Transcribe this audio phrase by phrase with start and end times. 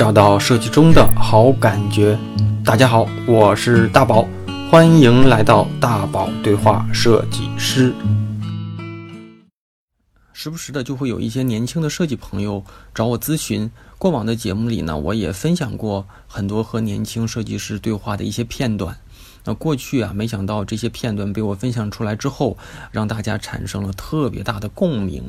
[0.00, 2.18] 找到设计中的好感觉。
[2.64, 4.26] 大家好，我是大宝，
[4.70, 7.92] 欢迎来到大宝对话设计师。
[10.32, 13.70] 时不时的就会有一些年轻的设计朋友找我咨询。
[13.98, 18.96] 过往的节目里呢，我也分享过很多和年轻设计师对话的一些片段。
[19.44, 22.56] 那过去啊，没想到这些片段被我分享出来之后，
[22.90, 25.22] 让大家产生了特别大的共鸣。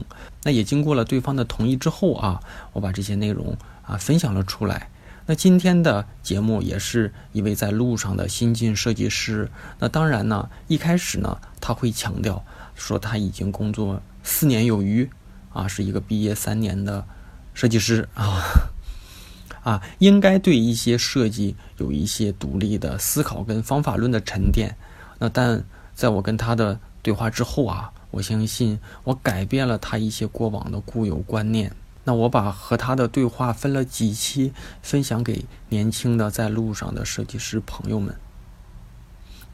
[0.44, 2.40] 那也经过了对方的同意之后啊，
[2.72, 3.56] 我把这些内容
[3.92, 4.90] 啊分享了出来。
[5.26, 9.50] 那今天的节目也是一位在路上的新晋设计师。
[9.80, 15.10] 那当然呢，一开始呢，他会强调说他已经工作四年有余，
[15.54, 17.06] 啊，是一个毕业三年的
[17.54, 18.42] 设计师啊。
[19.64, 24.76] 啊，应该对一些设计有一些独立的思考跟方法论的沉淀。
[25.20, 25.64] 那但
[25.94, 31.72] 在我跟他的对话之后啊，我相信我改变了他一些过往的固有观念。
[32.04, 38.16] 那我把和他的对话分了几期，分享给年轻的在路上的设计师朋友们。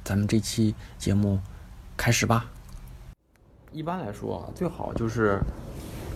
[0.03, 1.39] 咱们这期节目
[1.95, 2.45] 开始吧。
[3.71, 5.39] 一般来说啊，最好就是。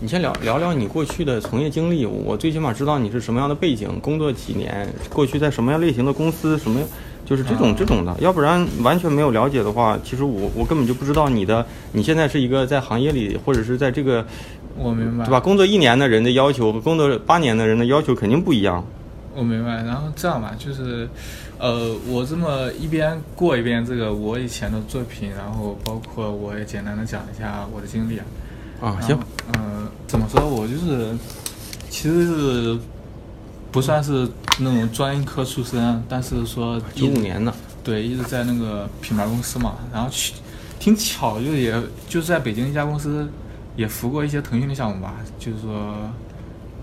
[0.04, 6.82] 你先聊聊聊你过去的从业经历，我最起码知道你是什么样的背景，工作几年，过去在什么样类型的公司，什么
[7.24, 14.26] 就是这种这种的，要不然完全没有了解的话，其实我我根本就不知道你的你现在是一个在行业里或者是在这个，
[14.78, 15.40] 我明白，对吧？
[15.40, 18.84] 工作一年的人的要求和工作八年的人的要求肯定不一样。
[19.34, 21.08] 我明白，然后这样吧，就是，
[21.58, 28.26] 呃，我这么一边过一遍这个我以前的作品，然后包括我也简单的讲一下我的经历啊。
[28.82, 29.18] 啊，行，
[29.54, 30.50] 嗯，怎么说？
[30.50, 31.16] 我就是，
[31.90, 32.80] 其实是
[33.72, 34.28] 不算是
[34.60, 40.34] 那种专科出身，但是说九五年的，对，一直在那个品牌公司嘛，然后去，
[40.78, 41.72] 挺巧，就也
[42.10, 43.30] 就是在北京一家公司
[43.82, 45.96] 也服过一些腾讯的项目吧，就是说，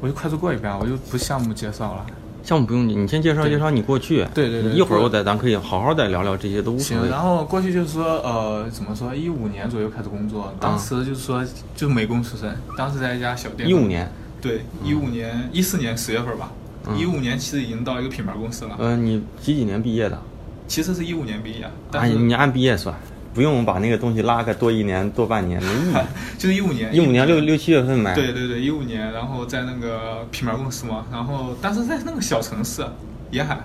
[0.01, 2.05] 我就快速过一遍，我就不项目介绍了。
[2.43, 4.27] 项目不用你，你先介绍介绍你过去。
[4.35, 4.73] 对对对。
[4.73, 7.03] 一会儿我再，咱可以好好再聊聊这些都无所谓。
[7.05, 9.15] 行，然后过去就是说，呃，怎么说？
[9.15, 11.45] 一五年左右开始工作，当时就是说，
[11.77, 13.69] 就是美工出身，当时在一家小店。
[13.69, 14.11] 一五年。
[14.41, 16.51] 对，一五年一四年十月份吧。
[16.97, 18.77] 一五年其实已经到一个品牌公司了。
[18.79, 20.19] 嗯，你几几年毕业的？
[20.67, 21.69] 其实是一五年毕业。
[21.91, 22.95] 但是你按毕业算。
[23.39, 25.95] 不用把那个东西拉开多一年多半年没意义，
[26.37, 28.13] 就是一五年，一五年六六七月份买。
[28.13, 32.85] 对对对，一五年，然后在那个品牌公司嘛，然后但是在那个小城市，
[33.31, 33.61] 沿海，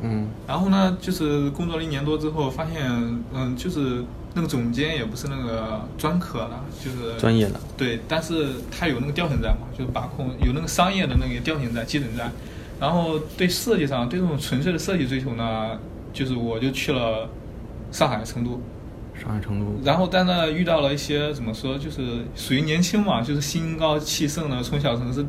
[0.00, 2.90] 嗯，然后呢，就是工作了一年多之后，发现，
[3.34, 4.02] 嗯，就是
[4.32, 6.52] 那个总监也不是那个专科的，
[6.82, 12.30] 就是专业的，对，但是他有那个调性在嘛，就是把控有那个商业的那个调性在基准在，
[12.80, 15.78] 然后对设计上对这种纯粹的设计追求呢，
[16.14, 17.28] 就是我就去了
[17.92, 18.58] 上海、成都。
[19.18, 25.24] 上海、成都，然后在那遇到了一些怎么说，就是属于年轻嘛，就是心高气盛的，从小城市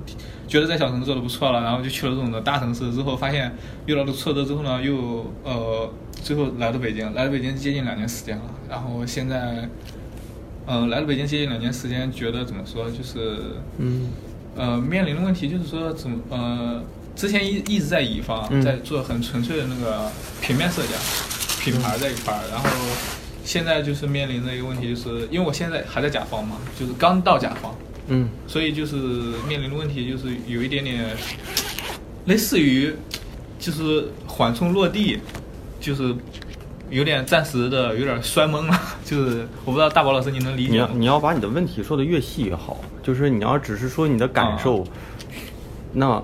[0.47, 3.53] 觉得在小城市做的不错了，然后就去了这种的大城市，之后发现
[3.85, 5.91] 遇到了挫折之后呢，又呃，
[6.21, 9.67] 最后来到北京，来到北京接近两年时间了，然后现在，
[10.65, 13.39] 呃，来了北京接近两年时间，觉得怎么说，就是
[13.77, 14.07] 嗯，
[14.55, 16.81] 呃，面临的问题就是说怎么呃，
[17.15, 20.11] 之前一一直在乙方在做很纯粹的那个
[20.41, 20.89] 平面设计，
[21.61, 22.69] 品牌这一块儿，然后。
[23.49, 28.95] 现在就是面临的一个问题，就是因为我现在还在甲方嘛，就是刚到甲方，嗯，所以就是
[29.47, 31.03] 面临的问题就是有一点点
[32.25, 32.93] 类似于，
[33.57, 35.17] 就是缓冲落地，
[35.79, 36.15] 就是
[36.91, 40.69] 有点暂时的有点摔懵了，就是我不知道大宝老师你能理解？
[40.69, 44.85] 你要你要把你的问题说的越细越好，就是你要只是说你的感受，
[45.91, 46.23] 那。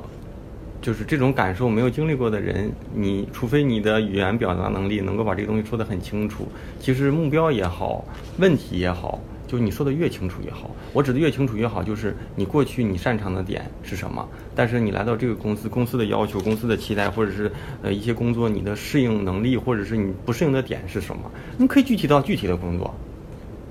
[0.86, 6.48] 就是这种感受没有经历过的人，你除非你的语言表达能力能够把这个东西说得很清楚。
[6.80, 8.06] 其实目标也好，
[8.38, 10.70] 问题也好，就你说的越清楚越好。
[10.94, 21.24] 我指的越清楚越好，就是你过去你擅长的点是什么，但是你来到这个公司，公司的要求、公司的期待，或者是呃一些工作你的适应能力，或者是你不适应的点是什么，
[21.58, 22.94] 你可以具体到具体的工作，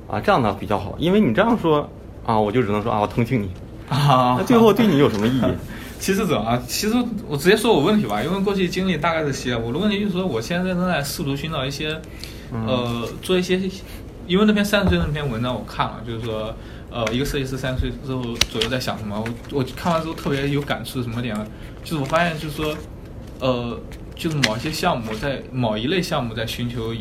[0.09, 0.97] 啊，这样呢比较好。
[0.99, 1.89] 因为你这样说
[2.27, 3.49] 啊，我就只能说啊，我同情你
[3.89, 5.45] 啊，那最后对你有什么意义？
[6.05, 6.63] 其实怎么啊？
[6.69, 6.95] 其实
[7.27, 9.57] 我直接说我问题吧，因为过去经历大概这些。
[9.57, 11.99] 我的问题就是说，我现在正在试图寻找一些，
[12.53, 13.59] 呃，做一些，
[14.27, 16.55] 因为那篇三十岁那篇文章我看了，就是说，
[16.91, 18.21] 呃，一个设计师三十岁之后
[18.51, 19.19] 左右在想什么。
[19.19, 21.47] 我我看完之后特别有感触，什么点呢？
[21.83, 22.77] 就是我发现就是说，
[23.41, 23.81] 呃，
[24.15, 26.93] 就是某些项目在某一类项目在寻求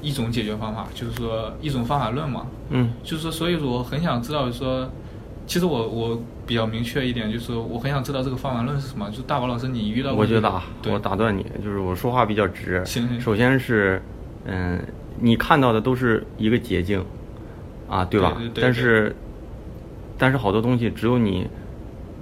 [0.00, 2.46] 一种解决方法，就是说一种方法论嘛。
[2.70, 2.94] 嗯。
[3.04, 4.90] 就是说，所以说我很想知道，就是说。
[5.48, 9.10] 其实我我比较明确一点，就是我很想知道这个方法论是什么。
[9.10, 12.84] 就大宝老师，你遇到我觉得啊，我打断你，就是我说话比较直。
[12.84, 13.18] 行行。
[13.18, 14.00] 首先是，
[14.44, 14.78] 嗯，
[15.18, 17.02] 你看到的都是一个捷径，
[17.88, 18.36] 啊，对吧？
[18.38, 18.62] 对对。
[18.62, 19.16] 但是，
[20.18, 21.48] 但是好多东西只有你，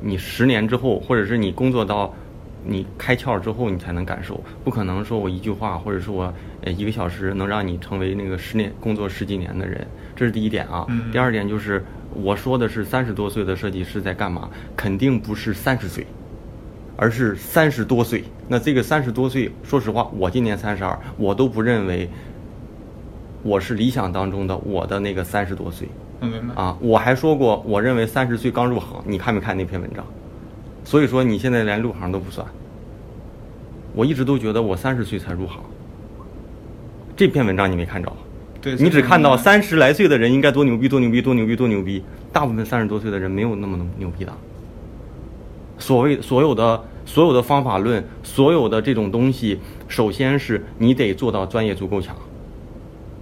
[0.01, 2.15] 你十年之后，或者是你工作到
[2.65, 6.33] 你开窍之后你才能感受，不可能说我一句话或者是我
[6.63, 9.85] 呃一个小时能让你成为那个十年工作十几年的人，
[10.15, 10.87] 这是第一点啊。
[10.89, 16.07] 嗯第二点就是我说的是三十多岁的设计师在干嘛，肯定不是三十岁。
[16.99, 18.25] 而是三十多岁。
[18.49, 22.09] 那这个三十多岁，说实话，我今年三十二，我都不认为
[23.43, 25.87] 我是理想当中的我的那个三十多岁
[26.21, 26.55] 我明白。
[26.55, 26.75] 啊。
[26.81, 30.03] 我还说过，我认为三十岁刚入行，你看没看那篇文章？
[30.85, 32.47] 所以说你现在连入行都不算。
[33.95, 35.61] 我一直都觉得我三十岁才入行。
[37.15, 38.11] 这篇文章你没看着？
[38.67, 42.03] 对，你只看到三十来岁的人应该多牛逼，多牛逼，多牛逼，多牛逼。
[42.33, 44.33] 大部分三十多岁的人没有那么牛逼的。
[45.79, 52.17] 所谓所有的所有的方法论，所有的这种东西，首先是你得做到专业足够强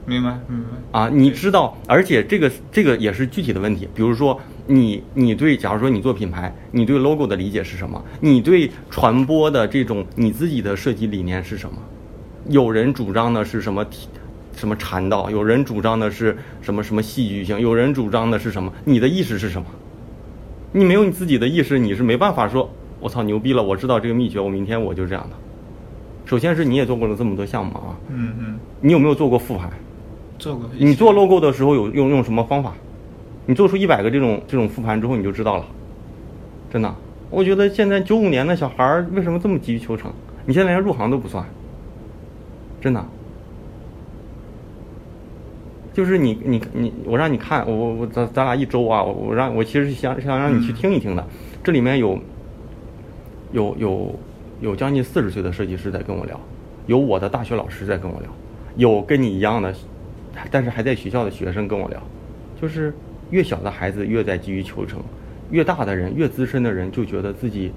[0.06, 0.98] 明白明白。
[0.98, 3.86] 啊，你知道，而且这个这个也是具体的问题。
[3.94, 8.02] 比如说，你你对，假如说你做品牌，你对 logo 的理解是什么？
[8.20, 11.76] 你对传播的这种你自己的设计理念是什么？
[12.48, 14.08] 有人主张的是什么体
[14.56, 18.72] 什么禅道，有人主张的是什么什么戏剧性，有人主张的是什么？
[18.84, 19.66] 你的意识是什么？
[20.72, 22.68] 你没有你自己的意识，你是没办法说，
[23.00, 25.36] 我操牛逼了，我知道这个秘诀，我明天我就这样的。
[26.24, 29.70] 首先是你也做过了这么多项目啊，嗯嗯，你有没有做过复盘？
[30.38, 30.68] 做过。
[30.78, 32.72] 你做 logo 的时候有用用什么方法？
[33.46, 35.66] 你做出一百个这种这种复盘之后，你就知道了。
[36.72, 36.92] 真的，
[37.30, 40.10] 我觉得现在九五年的小孩儿为什么这么急于求成？
[40.46, 41.44] 你现在连入行都不算，
[42.80, 43.04] 真的。
[45.94, 51.24] 就是你你你，我让你看，我我我咱咱俩一周啊，我我让我其实是想想让你去听一听的，
[51.62, 52.18] 这里面有
[53.52, 54.14] 有有
[54.60, 56.38] 有将近四十岁的设计师在跟我聊，
[56.88, 58.28] 有我的大学老师在跟我聊，
[58.74, 59.72] 有跟你一样的，
[60.50, 62.02] 但是还在学校的学生跟我聊，
[62.60, 62.92] 就是
[63.30, 65.00] 越小的孩子越在急于求成，
[65.52, 67.70] 越大的人越资深的人就觉得自己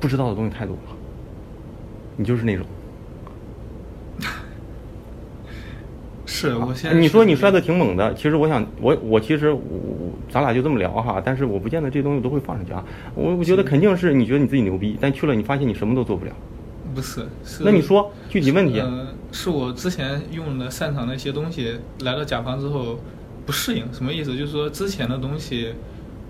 [0.00, 0.96] 不知道的东西太多了，
[2.16, 2.64] 你就是那种。
[6.38, 12.84] 是我现在你说你摔的挺猛的，其实我想，我我其实我我咱俩就这么聊哈，但是我不见得这东西都会放上去啊。
[13.14, 16.32] 我我觉得肯定是你觉得你自己牛逼，但去了你发现你什么都做不了。
[16.94, 17.62] 不是是？
[17.64, 18.78] 那你说具体问题？
[18.80, 22.98] 呃，是我之前用的擅长的一些东西，来到甲方之后
[23.44, 24.36] 不适应，什么意思？
[24.36, 25.74] 就是说之前的东西，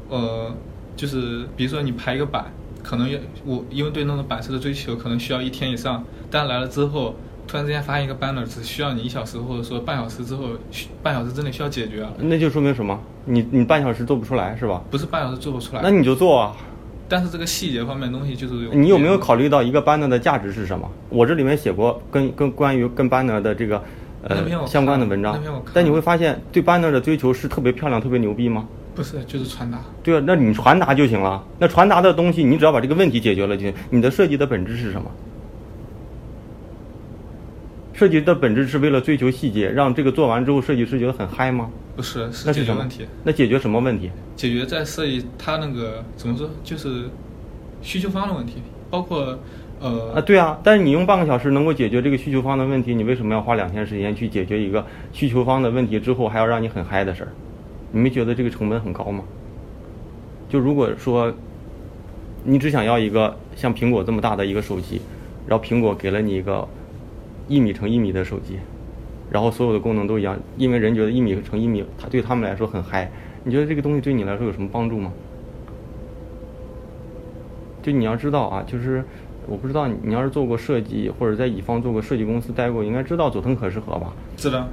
[0.09, 0.53] 呃，
[0.97, 2.47] 就是比如说你排一个版，
[2.83, 7.15] 可能要我因为对那种版式的追求，可能需要一天以上，但来了之后，
[7.49, 13.01] 突然之间发现一个 banner 只需要你一小时或者说半小时之后，需半小时之内需要解决，那就说明什么？
[13.25, 14.83] 你你半小时做不出来是吧？
[14.91, 15.81] 不是半小时做不出来。
[15.83, 16.55] 那你就做啊。
[17.09, 20.87] 但是这个细节方面的东西就是你有没有考虑到一个 banner 的价值是什么？
[21.09, 23.83] 我这里面写过跟跟关于跟 banner 的这个
[24.23, 25.43] 呃相关的文章
[25.73, 28.69] 但你会发现对 banner 的追求是特别漂亮、特别牛逼吗？
[28.95, 29.79] 不是就是传达？
[30.03, 31.43] 对啊，那你传达就行了。
[31.59, 33.73] 那传达的东西，你只要把这个问题解决了就行。
[33.89, 35.11] 你的设计的本质是什么？
[37.99, 41.69] 设计的本质是为了追求细节，让这个做完之后设计师觉得很嗨吗？
[41.97, 43.05] 不是是解决问题。？
[43.25, 44.09] 那解决什么问题？
[44.37, 47.07] 解决在设计它那个怎么说，就是
[47.83, 49.37] 需求方的问题，包括
[49.81, 57.33] 呃啊，对啊，但是你用半个小时能够解决这个需求方的问题，你为什么要花两天时间去解决一个需求方的问题之后还要让你很嗨的事儿？
[57.91, 59.25] 你没觉得这个成本很高吗？
[60.49, 61.35] 就如果说
[62.45, 65.01] 你只想要一个像苹果这么大的一个手机，
[65.49, 66.69] 然后苹果给了你一个
[67.49, 68.59] 一米乘一米的手机，
[69.31, 73.11] 然后所有的功能都一样，因为人觉得一米乘一米，它对他们来说很嗨，
[73.45, 75.13] 你觉得这个东西对你来说有什么帮助吗？
[77.83, 79.03] 就你要知道啊，就是
[79.47, 84.13] 我不知道你你要是做过设计或者在乙方做过设计公司待过，应该知道佐藤可士和吧？
[84.37, 84.69] 知道，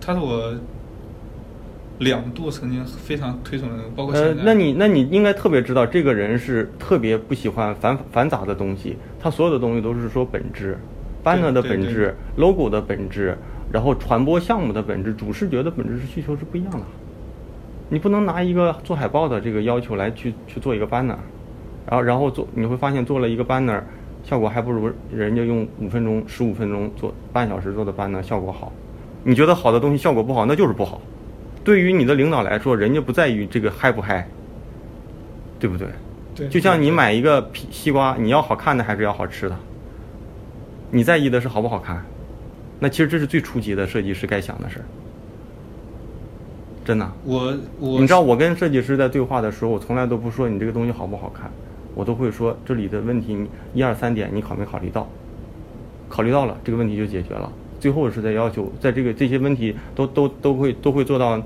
[0.00, 0.54] 他是我
[1.98, 10.78] 两度曾经非常推崇的人，包括呃那你那你应该特别知道，这个人是特别不喜欢繁繁杂的东西，他所有的东西都是说本质
[11.24, 13.36] ，banner 的本质，logo 的本质，
[13.72, 16.82] 然后传播项目的本质，主视觉的本质是需求是不一样的。
[17.88, 21.16] 你不能拿一个做海报的这个要求来去去做一个 banner，
[21.86, 23.80] 然后然后做你会发现做了一个 banner，
[24.22, 28.72] 效果还不如人家用五分钟、十五分钟做半小时做的 banner 效果好。
[29.22, 31.00] 你觉得好的东西效果不好，那就是不好。
[31.62, 34.28] 对于你的领导来说，人家不在于这个嗨不嗨，
[35.58, 35.88] 对不对？
[36.34, 39.56] 对就像你买一个皮西瓜，你要好看的还是要好吃的？
[40.94, 42.00] 你在意的是好不好看？
[42.78, 44.84] 那其实这是最初级的设计师该想的事儿。
[46.84, 51.50] 真的，我我你知道我跟设计师在对话的时候，我从来都不说你这个东西好不好看，
[51.96, 55.08] 我都会说这里的问题你一二三点你考没考虑到？
[56.08, 57.50] 考虑到了，这个问题就解决了。
[57.80, 61.42] 最后是在要求，在这个这些问题都都都会都会做到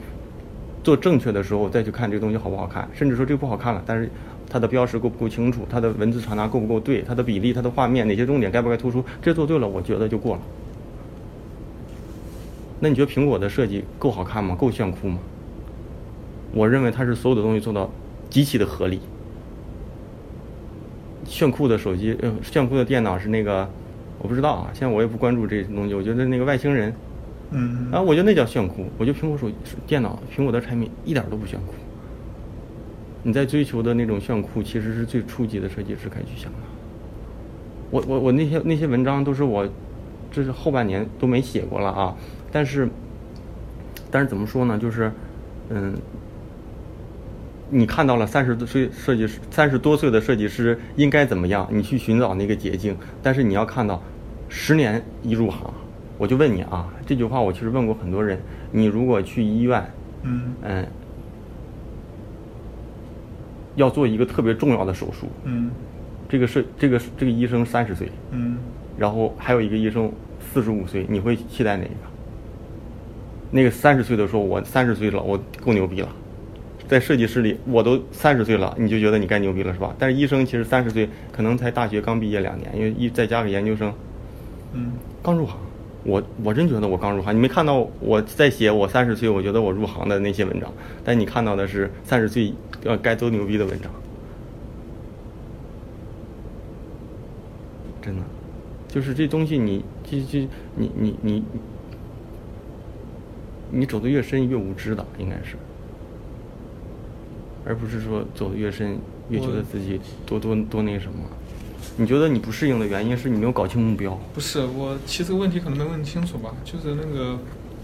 [0.84, 4.10] 做正确的时候，再去看这个东西好不好看，甚至说这个不好看了，但是
[4.48, 10.42] 它的标识够不够清楚，它的文字传达够不够对，它的比例、它的画面哪些重点该不该突出，这做对了，我觉得就过了。
[12.80, 14.54] 那你觉得苹果的设计够好看吗？
[14.54, 15.18] 够炫酷吗？
[16.52, 17.90] 我认为它是所有的东西做到
[18.30, 19.00] 极其的合理。
[21.26, 23.68] 炫酷的手机，呃，炫酷的电脑是那个，
[24.18, 25.92] 我不知道啊，现在我也不关注这些东西。
[25.92, 26.94] 我觉得那个外星人，
[27.50, 28.86] 嗯啊，我觉得那叫炫酷。
[28.96, 29.50] 我觉得苹果手
[29.86, 31.74] 电脑、苹果的产品一点都不炫酷。
[33.28, 36.58] 你在追求的那种炫酷，其实是最初级的设计师该去想的。
[37.90, 39.68] 我我我那些那些文章都是我，
[40.32, 42.16] 这是后半年都没写过了啊。
[42.50, 42.88] 但是，
[44.10, 44.78] 但是怎么说呢？
[44.78, 45.12] 就是，
[45.68, 45.94] 嗯，
[47.68, 51.68] 你看到了三十多岁设计师，三十多岁的设计师应该怎么样？
[51.70, 52.96] 你去寻找那个捷径。
[53.22, 54.02] 但是你要看到，
[54.48, 55.70] 十年一入行，
[56.16, 58.40] 我就问你啊，这句话我其实问过很多人。
[58.72, 59.84] 你如果去医院，
[60.22, 60.86] 嗯嗯，
[63.78, 65.70] 要做一个特别重要的手术，嗯
[66.28, 68.58] 这个是这个这个医生三十岁，嗯
[68.98, 70.12] 然后还有一个医生
[70.52, 71.90] 四十五岁，你会期待哪个？
[73.50, 76.08] 那个三十岁的说，我三十岁了，我够牛逼了。
[76.86, 79.94] 在设计师里，我都三十岁了，你就觉得你该牛逼了是吧？
[79.98, 83.92] 但是医生其实三十岁，可能才大学刚毕业两年，因为一再加个研究生，
[84.74, 84.92] 嗯
[85.22, 85.56] 刚入行。
[86.08, 90.72] 我我真觉得我刚入行，你没看到我在写我三十岁，我觉得我入行的那些文章，
[91.04, 93.90] 但你看到的是三十岁呃该多牛逼的文章。
[98.00, 98.22] 真的，
[98.88, 101.44] 就是这东西你，这这你你你，
[103.70, 105.56] 你走的越深越无知的，应该是，
[107.66, 108.96] 而不是说走的越深
[109.28, 111.18] 越觉得自己多多多那什么。
[111.96, 114.18] 你觉得你不适应的原因是你没有搞清目标。
[114.32, 117.36] 不是我，其实问题可能没问清楚吧，就是那个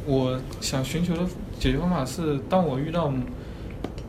[0.06, 1.22] 我想寻求的
[1.58, 3.12] 解决方法是，当我遇到，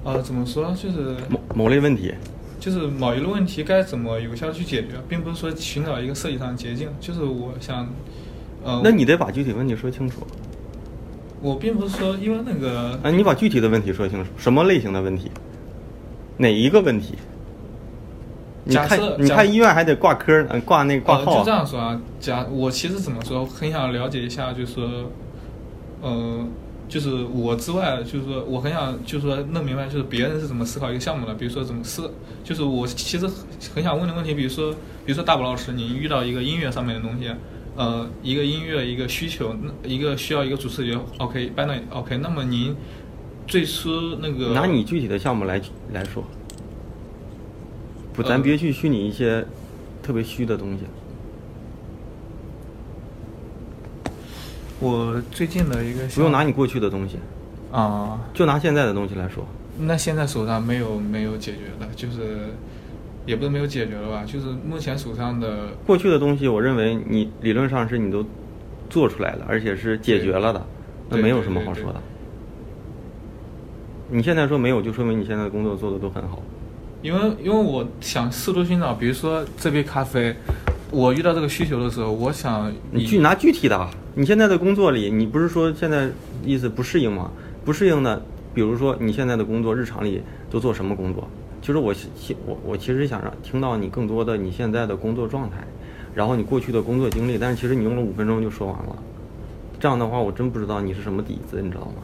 [0.04, 2.13] 呃，怎么说，就是某某类问题，
[2.60, 7.88] 就是某一个问题该怎么有效去解决，并不是说寻找一个设计上的捷径，就是我想，
[8.63, 10.25] 呃，那你得把具体问题说清楚。
[11.42, 15.32] 我并不是说因为那个啊，你把具体的问题说清楚，什么类型的问题？
[16.38, 17.15] 哪一个问题？
[18.67, 21.57] 你看你看医院还得挂科，呢，挂那个挂号呃，就这啊。
[21.57, 24.89] 样说啊，假我其实怎么说，很想了解一下，就是说，
[26.01, 26.43] 呃，
[26.89, 32.12] 就是我之外，就是说我很想，就是说弄明白，就是别人是怎么思考一个项目的，比如说怎么思，
[32.43, 33.36] 就是我其实很
[33.75, 34.72] 很想问的问题，比如说，
[35.05, 37.31] 比如说大宝老师，你遇到一个音乐上面的东西，
[37.75, 42.75] 呃，一个音乐一个需求，那一个需要一个主视觉，OK，搬到 OK，那么您
[43.45, 45.62] 最初那个拿你具体的项目来
[45.93, 46.24] 来说，
[48.15, 49.45] 不，呃咱别去虚拟一些
[50.01, 50.86] 特别虚的东西。
[54.79, 57.17] 我最近的一个不用拿你过去的东西，
[57.72, 58.19] 啊。
[58.34, 59.45] 就拿现在的东西来说。
[59.79, 62.50] 那现在手上没有没有解决的，就是
[63.25, 68.24] 也不是没有解决了吧，就是目前手上的过去的东西，我认为你理论上是你都
[68.89, 70.65] 做出来了，而且是解决了的，
[71.10, 72.01] 那没有什么好说的。
[74.10, 76.41] 你现在说没有，就说明你现在的工作做的都很好。
[77.06, 80.36] 因为因为我想试图寻找，比如说这杯咖啡，
[80.90, 86.10] 我遇到这个需求的时候，我想你具拿具体的啊，你现在的工作里，你不是说现在
[86.44, 87.30] 意思不适应吗？
[87.64, 88.20] 不适应的，
[88.56, 91.28] 比如说你现在的工作日常里都做什么工作？
[91.62, 95.58] 就是我现我我其实想让听到你更多的你现在的工作状态，
[96.16, 98.96] 然后你过去的工作经历，但是其实你用了五分钟就说完了，
[99.80, 102.02] 这样的话我真不知道你是什么底子，你知道吗？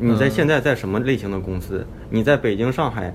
[0.00, 1.84] 你在嗯现在在什么类型的公司？
[2.08, 3.12] 你在北京、上海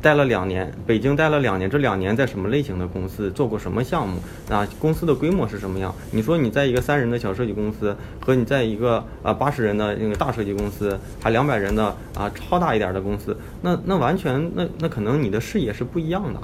[0.00, 4.20] 待了两年，北京待了两年，这两年在什么类型的公司做过什么项目？
[4.48, 5.94] 啊，公司的规模是什么样？
[6.12, 16.40] 你说你在一个三人的小设计公司，和你在一个啊八十人的那个大设计公司，还两百人的啊超大一点的公司，那那完全那那可能你的视野是不一样的。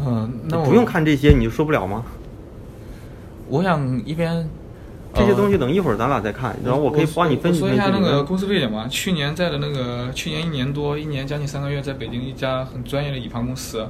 [0.00, 2.04] 嗯，那我不用，看这些，你就说不了吗？
[3.48, 4.48] 我想一边
[5.14, 7.88] 这些东西呃等一会儿咱俩再看，然后我可以帮你分说一下。
[7.88, 8.86] 那个公司背景吧。
[8.88, 13.86] 去年在的那个，去年一年多，一年将近三个月，在北京一家很专业的乙方公司。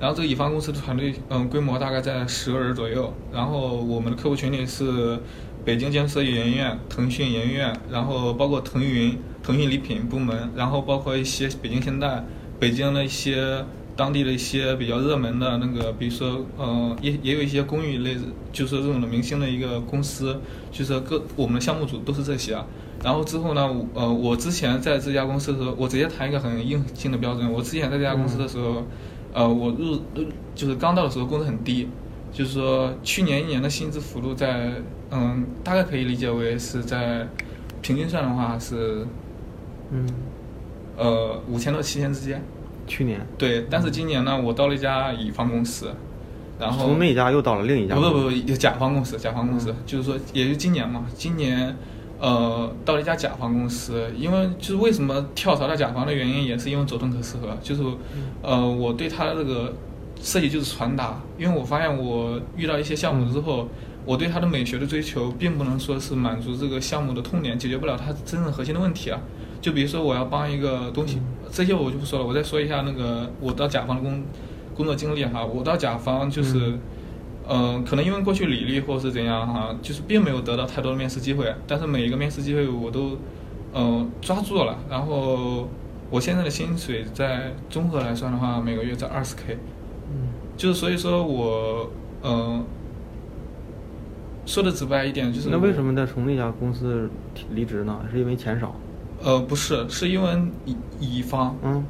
[0.00, 3.12] 然后这个乙方公司的团队，嗯，规模大概在十个人左右。
[3.32, 5.18] 然后我们的客户群里是
[5.64, 12.24] 北京建筑设计研究院、腾讯研究院，然后包括腾云、腾讯礼品部门，然后包括一些北京现代、
[12.58, 13.64] 北京的一些
[13.96, 18.16] 当地的一些比较热门的那个，比如说，呃，也也有一些公寓类，
[18.52, 20.40] 就是这种的明星的一个公司，
[20.72, 22.66] 就是各我们的项目组都是这些啊。
[23.04, 27.52] 然后之后呢，呃，我之前在这家公司的时候，我直接谈一个很硬性的标准。
[27.52, 28.82] 我之前在这家公司的时候，
[29.32, 30.24] 呃，我入入
[30.54, 31.88] 就是刚到的时候工资很低，
[32.32, 34.72] 就是说去年一年的薪资幅度在，
[35.10, 37.28] 嗯，大概可以理解为是在
[37.82, 39.06] 平均算的话是，
[39.90, 40.08] 嗯，
[40.96, 42.42] 呃，五千到七千之间。
[42.86, 43.20] 去年。
[43.38, 45.92] 对，但是今年呢，我到了一家乙方公司，
[46.58, 47.94] 然后从那家又到了另一家。
[47.94, 51.76] 不不不，甲方公司，甲方公司，就是说，也就今年嘛，今年，
[52.18, 57.82] 呃，到了一家甲方公司，因为就是为什么跳槽到甲方的原因，也是因为佐顿可适合，就是，
[58.42, 59.74] 呃，我对他的这个
[60.20, 63.68] 设计就是传达，因为我发现我遇到一些项目之后，
[64.06, 69.18] 我对它的美学的追求，并不能说是满足这个项目的痛点，解决不了它真正核心的问题啊。
[69.64, 71.18] 就比如说我要帮一个东西，
[71.50, 74.22] 这些我就不说了，我再说一下那个我到甲方的工
[74.76, 76.78] 工作经历哈，我到甲方就是。
[77.46, 83.18] 嗯、可能因为过去履历或是怎样哈，就是并没有得到太多的面试机会，但是每一个面试机会我都，
[83.74, 84.78] 嗯、抓住了。
[84.88, 85.68] 然后
[86.08, 89.58] 我现在的薪水在综合来算的话，每个月在二十 K，
[90.10, 91.90] 嗯就是所以说我，
[92.22, 92.64] 嗯、
[94.46, 97.10] 说的直白一点就是那为什么在从那家公司
[97.50, 98.00] 离职呢？
[98.10, 98.74] 是因为钱少？
[99.24, 100.30] 呃，不是，是因为
[100.66, 101.82] 乙乙方嗯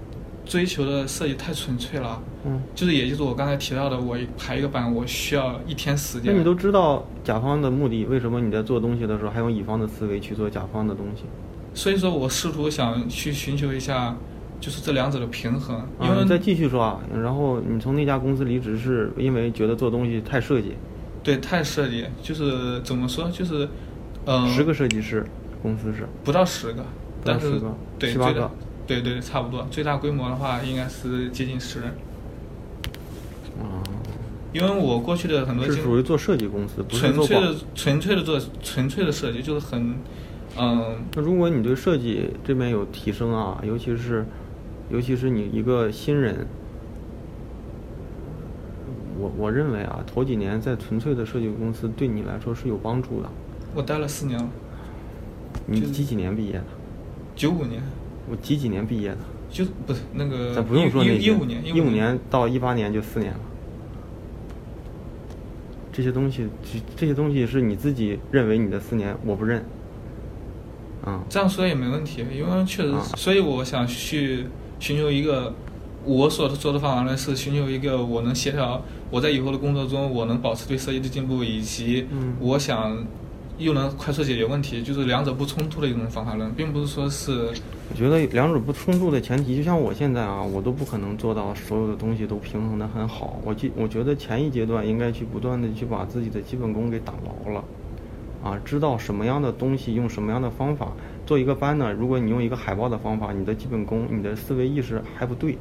[0.46, 6.32] 追求的设计太纯粹了，嗯，就是也就是我刚才提到的，我排一个版我需要一天时间。
[6.32, 11.24] 那你都知道甲方的目的，为什么你在做东西的时候还用乙方的思维去做甲方的东西？
[11.74, 14.14] 所以说我试图想去寻求一下，
[14.60, 20.74] 就是这两者的平衡，因啊，为、你再继续说啊，然后你从那家公司离职是因为觉得做东西太设计，
[21.22, 23.68] 对太设计，就是怎么说，就是，
[24.26, 25.26] 嗯、十个设计师
[25.62, 26.84] 公司是，不到十个，
[27.24, 27.60] 但是
[27.98, 28.50] 对七八个
[28.86, 31.88] 对对差不多，最大规模的话应该是接近十人，
[33.58, 33.80] 啊，
[34.52, 39.94] 因为我过去的很多是经属于做设计公司，不是纯粹的纯粹的做纯粹的设计，就是很，
[40.58, 44.26] 嗯，那如果你对设计这边有提升啊，尤其是，
[44.90, 46.46] 尤其是你一个新人，
[49.18, 53.30] 我我认为啊，头几年在纯粹的设计公司对你来说是有帮助的。
[53.74, 54.48] 我待了四年了，
[55.64, 56.64] 你是你几几年毕业的？
[57.34, 57.82] 九五年，
[58.30, 59.18] 我几几年毕业的？
[59.50, 63.40] 就不是那个，咱不用说那些一一五年，一五年到一八年就四年了。
[65.92, 69.64] 这些东西，这这些东西是你自己认为你的四年，我不认。
[71.04, 74.46] 啊、这样说也没问题，因为确实啊，所以我想去
[74.80, 75.54] 寻求一个，
[76.04, 83.06] 我所做的方法呢是寻求一个我能协调，我在以后的工作中我能保持对设计的进步，以及嗯我想
[83.58, 87.50] 又能快速解决问题，就是两者不冲突的一种方法论，并不是说是
[87.90, 93.38] 我觉得两者不冲突的前提，就像我现在啊，我都不可能做到所有的东西都平衡的很好。
[93.44, 97.64] 我记，我觉得前一阶段应该去不断的去把自己的基本功给打牢了，
[98.42, 100.92] 啊，知道什么样的东西用什么样的方法
[101.24, 101.92] 做一个班呢？
[101.92, 105.56] 如果你用一个海报的方法，你的基本功、你的思维意识还不对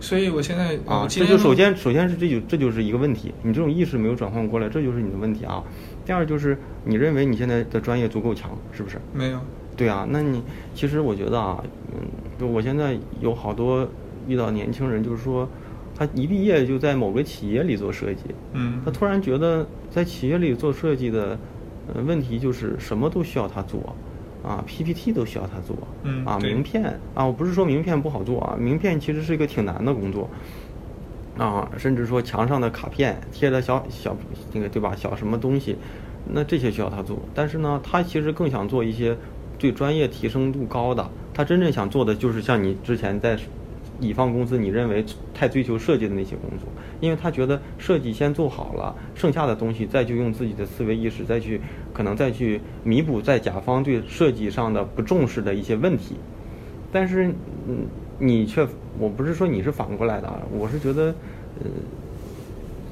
[0.00, 5.62] 所以我现在啊这就首先首先是这就这就是一个问题，你这种意识没有转换过来，这就是你的问题啊。
[6.04, 8.98] 第二就是你认为你现在的专业足够强，是不是？
[9.12, 9.40] 没有，
[9.76, 10.42] 对啊，那你
[10.74, 11.62] 其实我觉得啊，
[11.92, 12.06] 嗯，
[12.38, 13.88] 就我现在有好多
[14.28, 15.48] 遇到年轻人，就是说
[15.96, 18.80] 他一毕业就在某个企业里做设计，嗯。
[18.84, 21.38] 他突然觉得在企业里做设计的，
[21.94, 23.94] 呃，问题就是什么都需要他做，
[24.42, 30.28] 啊，PPT 都需要他做，啊，嗯啊名片啊，我不是说名片不好做啊，名片其实是一个挺难的工作，
[31.38, 34.16] 啊，甚至说墙上的卡片贴的小小
[34.52, 35.76] 那个对吧，小什么东西，
[36.32, 39.16] 那这些需要他做，但是呢，他其实更想做一些
[39.58, 43.36] 对专业提升度高的，他真正想做的就是像你之前在
[44.00, 46.68] 乙方公司你认为太追求设计的那些工作，
[47.00, 51.60] 因为他觉得设计先做好了，剩下的东西再就用自己的思维意识再去
[51.92, 56.16] 可能再去弥补在甲方对设计上的不重视的一些问题。
[56.92, 57.26] 但是，
[57.68, 57.86] 嗯，
[58.18, 58.66] 你却
[58.98, 61.14] 我不是说你是反过来的啊，我是觉得，
[61.60, 61.70] 呃，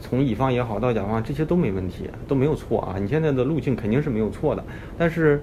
[0.00, 2.96] 从乙方也好到甲方这些都没问题，都没有错啊。
[2.98, 4.64] 你现在的路径肯定是没有错的，
[4.98, 5.40] 但是，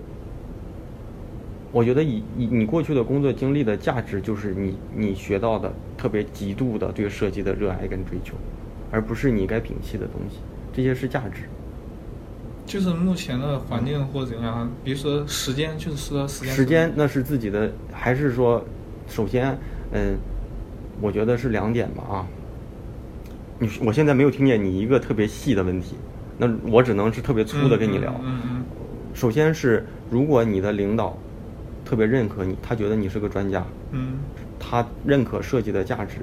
[1.71, 8.33] 我觉得以以你过去的工作经历的价值，就是你你学到的特别极度的对设计的热爱跟追求，
[8.91, 10.37] 而不是你该摒弃的东西，
[10.73, 11.43] 这些是价值。
[12.65, 18.63] 就是目前的环境或者怎样，比如说时间，就是说时间时间那是自己的，还是说，
[19.09, 19.57] 首先，
[19.91, 20.17] 嗯，
[21.01, 22.27] 我觉得是两点吧啊。
[23.57, 25.95] 你我现在没有听见你一个特别细的问题，
[26.37, 28.13] 那我只能是特别粗的跟你聊。
[28.23, 28.63] 嗯嗯
[29.13, 31.17] 首先是，如果你的领导
[31.83, 34.19] 特别认可你，他觉得你是个专家，嗯
[34.59, 36.19] 他认可设计的价值，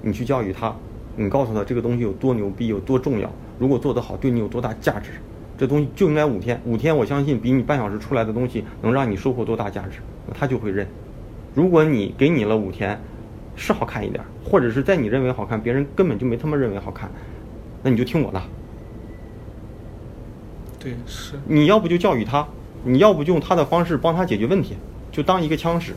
[0.00, 0.74] 你去教育他，
[1.14, 5.10] 你告诉他这个东西有多牛逼，有多重要，如果做得好，对你有多大价值，
[5.56, 10.00] 这东西就应该五天，五天我相信比你半小时出来的东西能让你收获多大价值，
[10.34, 10.84] 他就会认。
[11.54, 12.98] 如果你给你了五天，
[13.56, 17.10] 是好看一点，或者是在你认为好看，别人根本就没他妈认为好看，
[17.82, 18.42] 那你就听我的，
[20.78, 22.46] 对是，你要不就教育他，
[22.84, 24.76] 你要不就用他的方式帮他解决问题，
[25.10, 25.92] 就当一个枪使。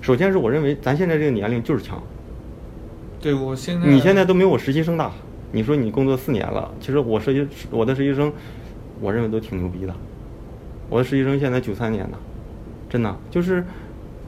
[0.00, 2.00] 首先是我认为咱现在这个年龄就是强，
[3.20, 5.10] 对我现在你现在都没有我实习生大。
[5.52, 8.32] 你说你工作四年了，其实我实习我的实习生，
[9.00, 9.94] 我认为都挺牛逼的。
[10.90, 12.18] 我的实习生现在九三年的，
[12.88, 13.64] 真的就是，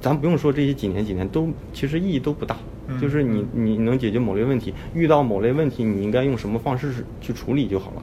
[0.01, 2.57] 咱不用说这些几年几年都其实意义都不大，
[2.89, 8.03] 嗯就是你你能解决某类问题，遇到某类问题你应该用什么方式去处理就好了。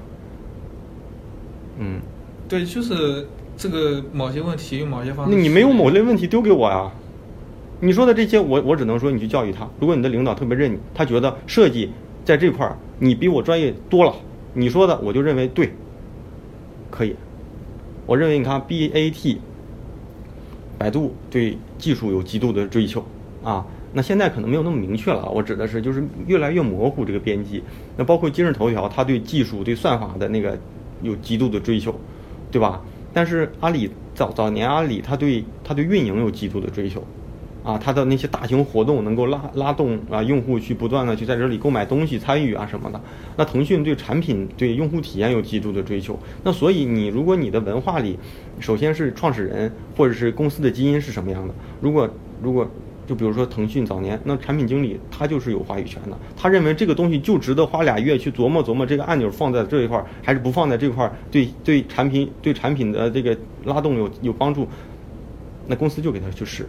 [1.80, 2.00] 嗯，
[2.48, 3.28] 对，就是
[3.58, 5.36] 这个某些问题用某些方式。
[5.36, 6.92] 那你没有某类问题丢给我呀？
[7.82, 9.68] 你说的这些，我我只能说你去教育他。
[9.80, 11.90] 如果你的领导特别认你，他觉得设计
[12.24, 14.16] 在这块儿你比我专业多了，
[14.54, 15.72] 你说的我就认为对，
[16.90, 17.16] 可以。
[18.06, 19.38] 我认为你看 BAT，
[20.78, 23.04] 百度对技术有极度的追求
[23.44, 23.66] 啊。
[23.94, 27.64] 那现在可能没有那么明确了，我指的是就是越来越模糊这个边际。
[27.96, 30.58] 那包括今日头条，它对技术、对算法的那个
[31.02, 31.98] 有极度的追求，
[32.52, 32.82] 对吧？
[33.14, 37.02] 但是阿里早早年阿里，它对它对运营有极度的追求，
[37.66, 43.02] 啊，它的那些大型活动能够拉拉动啊用户去不断的去在这里购买东西、参与啊什么的。
[43.36, 46.18] 那腾讯对产品、对用户体验有极度的追求。
[46.44, 48.20] 那所以你如果你的文化里，
[48.60, 52.08] 首先是创始人或者是公司的基因是什么样的，如果
[52.42, 52.70] 如果
[53.08, 64.68] 就比如说腾讯早年，那产品经理他就是有话语权的，他认为这个东西就值得花俩月去琢磨琢磨，这个按钮放在这一块还是不放在这块，对对产品对产品的这个拉动有有帮助，
[65.68, 66.68] 那公司就给他去试。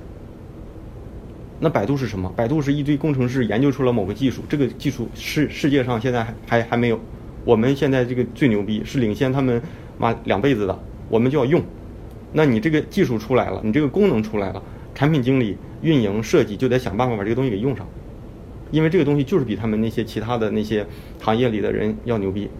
[1.58, 2.30] 那百度是什么？
[2.36, 7.00] 百度是一堆工程师研究出了某个技术，这个技术是世界上现在还还还没有，
[7.44, 9.60] 我们现在这个最牛逼，是领先他们
[9.98, 11.62] 妈两辈子的，我们就要用。
[12.32, 14.62] 那你这个技术出来了，你这个功能出来了，
[14.94, 17.88] 产品经理、运营、设计就得想办法把这个东西给用上，
[18.70, 20.86] 因为这个东西就是比他们那些其他的那些
[21.18, 22.50] 行业里的人要牛逼。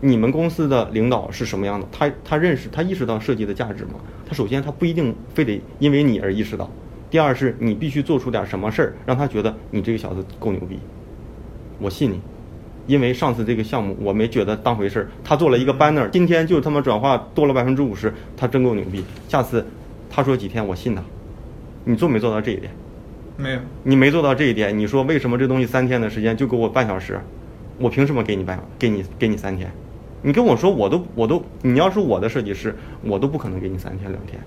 [0.00, 1.86] 你们公司的领导是什么样的？
[1.92, 3.94] 他他认识他意识到设计的价值吗？
[4.26, 6.70] 他首先他不一定非得因为你而意识到，
[7.12, 10.78] 第二是你必须做出点什么事儿，让他觉得你这个小子够牛逼，
[11.78, 12.18] 我信你。
[12.86, 19.04] 因为上次这个项目我没觉得当回事儿，他做了一个 banner，今天就他妈转化多了百分之五十，他真够牛逼。
[19.28, 19.62] 下次
[20.08, 21.02] 他说几天我信他，
[21.84, 22.72] 你做没做到这一点？
[23.36, 27.20] 没有，你没做到这一点，你说为什么这东西三天的时间就给我半小时？
[27.78, 29.70] 我凭什么给你半给你给你三天？
[30.22, 34.40] 你跟我说我都我都，你要是我的设计师，我都不可能给你三天两天。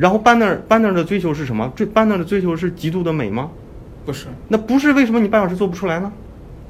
[0.00, 1.70] 然后 banner banner 的追求是什么？
[1.76, 3.50] 追 banner 的追求是极度的美吗？
[4.06, 6.10] 不是，那不是为什么你半小时做不出来呢？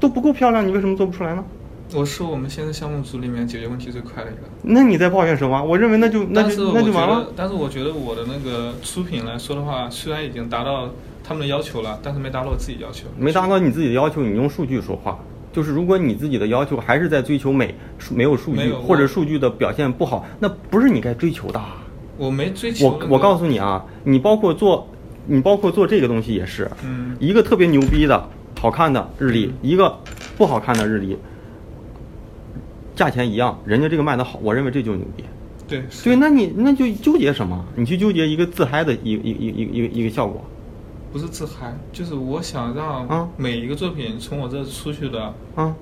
[0.01, 1.43] 都不够漂亮，你为什么做不出来呢？
[1.93, 4.41] 我是我们现在项目组里面解决问题最快的一个。
[4.61, 5.63] 那你在抱怨什么？
[5.63, 7.33] 我认为那就那就那就完了得，。
[7.35, 10.89] 但是我觉得我的那个出品来说的话，虽然已经达到
[11.23, 13.07] 他们的要求了，但是没达到我自己要求。
[13.17, 15.17] 没达到你自己的要求，你用数据说话。
[15.53, 17.75] 就是如果你自己的要求还是在追求美，
[18.09, 21.61] 没有数据或者数据的表现不好，那不是你该追求的。
[22.21, 24.87] 我没追求、我我告诉你啊，你包括做，
[25.25, 27.17] 你包括做这个东西也是，嗯。
[27.19, 28.29] 一个特别牛逼的
[28.59, 29.97] 好看的日历，一个
[30.37, 31.17] 不好看的日历，
[32.95, 35.23] 价钱一样，人家这个卖的好，我认为这就牛逼。
[35.67, 36.03] 对是。
[36.03, 37.65] 对，那你那就纠结什么？
[37.75, 40.45] 你去纠结一个自嗨的一一一一一个一个效果。
[41.11, 43.07] 不是自嗨，就是我想啊？
[43.09, 45.73] 让每一个作品从我这出去的，啊，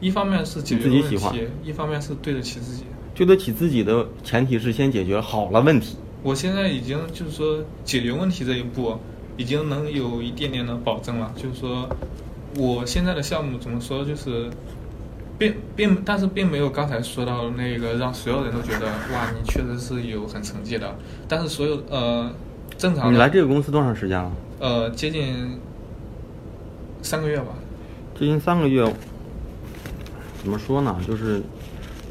[0.00, 1.32] 一方面是解决问你自己喜欢。
[1.32, 2.82] 题，一方面是对得起自己。
[3.20, 5.94] 对得起自己的前提是先解决好了问题。
[6.22, 8.96] 我现在已经就是说解决问题这一步，
[9.36, 11.30] 已经能有一点点的保证了。
[11.36, 11.86] 就是说，
[12.56, 14.48] 我现在的项目怎么说，就是
[15.38, 20.96] 并并，但是并没有刚才说到那个让所有人都觉得哇，你确实是有很成绩的。
[21.28, 22.32] 但是所有呃
[22.78, 24.32] 正常你来这个公司多长时间了？
[24.60, 25.60] 呃接近
[27.02, 27.48] 三个月吧。
[28.18, 28.90] 接近三个月，
[30.40, 30.98] 怎么说呢？
[31.06, 31.42] 就是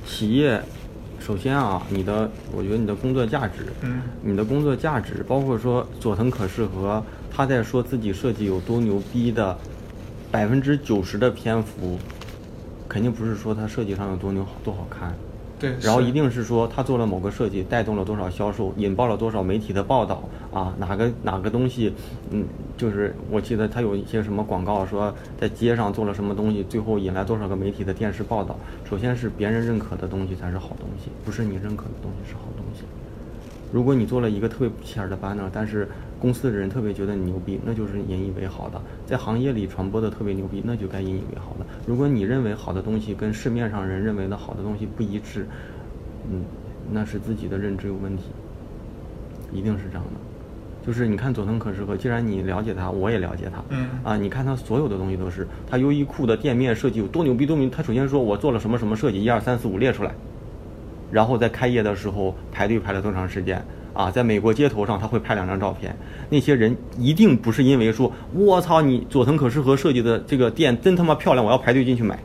[0.06, 0.62] 企业，
[1.30, 4.02] 首先啊，你的，我觉得你的工作价值，嗯。
[4.24, 9.56] 你的工作价值，包括说佐藤可士和他在说自己设计有多牛逼的
[10.32, 12.00] 百分之九十的篇幅，
[12.88, 15.14] 肯定不是说他设计上有多牛好多好看，
[15.60, 21.94] 对，然后一定是说他做了某个设计，带动了多少销售，引爆了多少媒体的报道啊，哪个哪个东西，
[22.32, 22.46] 嗯，
[22.78, 28.58] 就是我记得他有一些什么广告说在街上做了什么东西，最后引来多少个媒体的电视报道。
[28.90, 32.84] 首先是别人认可的东西才是好东西，不是你认可的东西是好东西。
[33.72, 35.88] 如果你做了一个特别不起眼的 banner，但是
[36.20, 38.82] 公司的人特别觉得你牛逼，那就是引以为豪的。
[39.06, 41.66] 在行业里传播的特别牛逼，那就该引以为豪的。
[41.86, 45.46] 如果你认为好的东西跟市面上人认为的好的东西不一致，
[46.30, 46.44] 嗯，
[46.92, 48.26] 那是自己的认知有问题，
[49.52, 50.12] 一定是这样的。
[50.86, 60.14] 就是你看佐藤可士和，既然你了解他，我也了解他，嗯啊，你看他所有的东西都是他优衣库的店面设计有多牛逼多牛逼，他首先说我做了什么什么设计，一二三四五列出来，
[61.12, 63.64] 然后在开业的时候排队排了多长时间
[64.00, 65.94] 啊，在美国街头上他会拍两张照片，
[66.30, 72.18] 那些人一定不是因为说我操你佐藤可士和设计的这个店真他妈漂亮，我要排队进去买，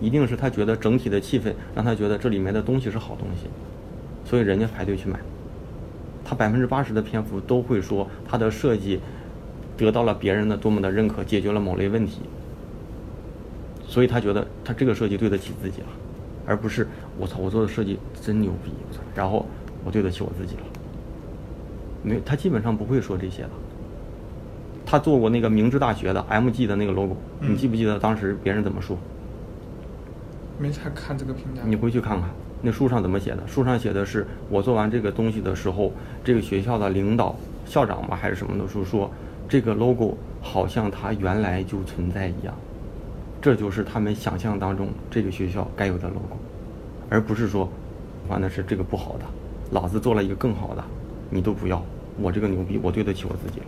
[0.00, 3.46] 一定是他觉得整体的气氛让他觉得这里面的东西是好东西，
[4.24, 5.20] 所以人家排队去买。
[6.24, 8.98] 他百分之八十的篇幅都会说他的设计
[9.76, 12.22] 得到了别人的多么的认可，解决了某类问题，
[13.86, 15.88] 所以他觉得他这个设计对得起自己了，
[16.46, 16.88] 而不是
[17.18, 18.72] 我操我做的设计真牛逼，
[19.14, 19.44] 然后
[19.84, 20.62] 我对得起我自己了。
[22.02, 23.50] 没，他基本上不会说这些的。
[24.86, 28.96] 他做过那个明治大学的 MG 的那个 logo，、嗯你记不记得当时别人怎么说？
[30.58, 31.60] 没太看这个评价。
[31.64, 32.30] 你回去看看，
[32.62, 33.46] 那书上怎么写的？
[33.46, 35.92] 书上写的是我做完这个东西的时候，
[36.24, 39.10] 这个学校的领导、校长吧还是什么的说说，
[39.48, 42.54] 这个 logo 好像它原来就存在一样，
[43.42, 46.38] 这就是他们想象当中这个学校该有的 logo，
[47.10, 47.68] 而不是说，
[48.26, 49.24] 完的是这个不好的，
[49.70, 50.82] 老子做了一个更好的，
[51.30, 51.84] 你都不要，
[52.20, 53.66] 我这个牛逼，我对得起我自己了。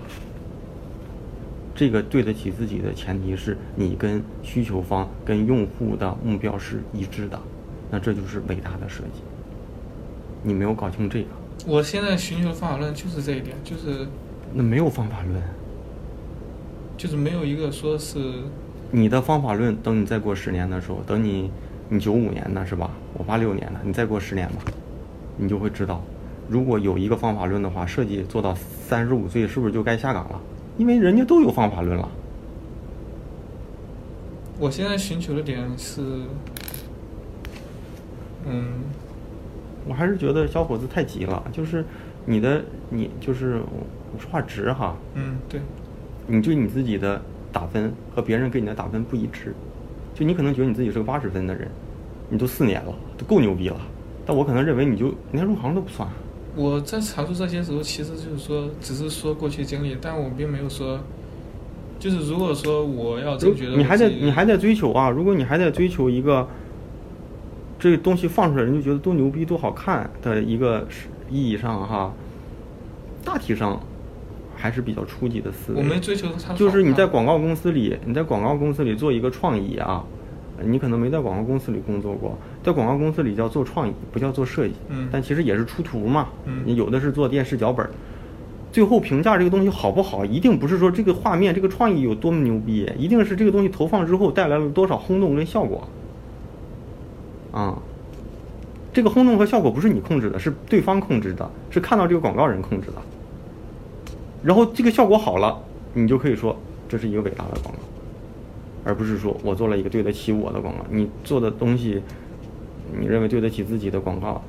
[1.74, 7.40] 这个对得起自己的前提是你跟需求方、跟用户的目标是一致的，
[7.90, 9.22] 那这就是伟大的设计。
[10.42, 11.28] 你没有搞清这个，
[11.66, 14.06] 我现在寻求的方法论就是这一点，就是
[14.52, 15.42] 那没有方法论。
[16.98, 18.18] 就是没有一个说是
[18.90, 21.50] 你的方法论，等你再过十年的时候，等你
[21.88, 22.90] 你九五年的是吧？
[23.14, 24.56] 我八六年的，你再过十年吧，
[25.38, 26.04] 你就会知道，
[26.50, 30.40] 如果有一个方法论的话，设计做到三十五岁是不是就该下岗了？
[30.78, 32.08] 因为人家都有方法论了。
[34.58, 36.02] 我现在寻求的点是，
[38.44, 38.72] 嗯，
[39.86, 41.84] 我还是觉得小伙子太急了，就是
[42.26, 43.62] 你的你就是
[44.12, 45.60] 我说话直哈，嗯，对，
[46.26, 49.54] 你对你自己的打分和别人给你的打分不一致，
[50.14, 51.70] 就你可能觉得你自己是个八十分的人，
[52.28, 53.80] 你都四年了，都够牛逼了，
[54.26, 56.08] 但我可能认为你就连入行都不算。
[56.56, 60.98] 我在阐述这些时候，其实就是说，只是说过去经历，但我并没有说，
[61.98, 65.08] 就是如果说我要真觉得你还在你还在追求啊？
[65.10, 66.48] 如果你还在追求一个
[67.78, 70.86] 这个东西放出来人就觉得多牛逼多好看的一个
[71.30, 72.12] 意义上哈，
[73.24, 73.80] 大体上
[74.56, 75.78] 还是比较初级的思维。
[75.78, 80.04] 我没追求它就是你在广广告公司里，你在广告公司里做一个创意啊，
[80.64, 84.74] 你可能没在广告公司里工作过，在广告公司里叫做创意，不叫做设计。
[84.88, 86.28] 嗯但其实也是出图嘛。
[86.44, 87.88] 嗯你有的是做电视脚本。
[88.72, 95.88] 最后评价这个东西好不好，一定不是说这个画面、这个创意有多么牛逼，一定是这个东西投放之后带来了多少轰动跟效果。
[97.50, 97.76] 啊，
[98.92, 103.02] 这个轰动和效果不是你控制的，是对方控制的，是看到这个广告人控制的。
[104.44, 105.60] 然后这个效果好了，
[105.92, 106.56] 你就可以说
[106.88, 107.80] 这是一个伟大的广告，
[108.84, 110.84] 而不是说我做了一个对得起我的广告。
[110.90, 112.00] 你做的东西，
[112.98, 114.42] 你认为对得起自己的广告，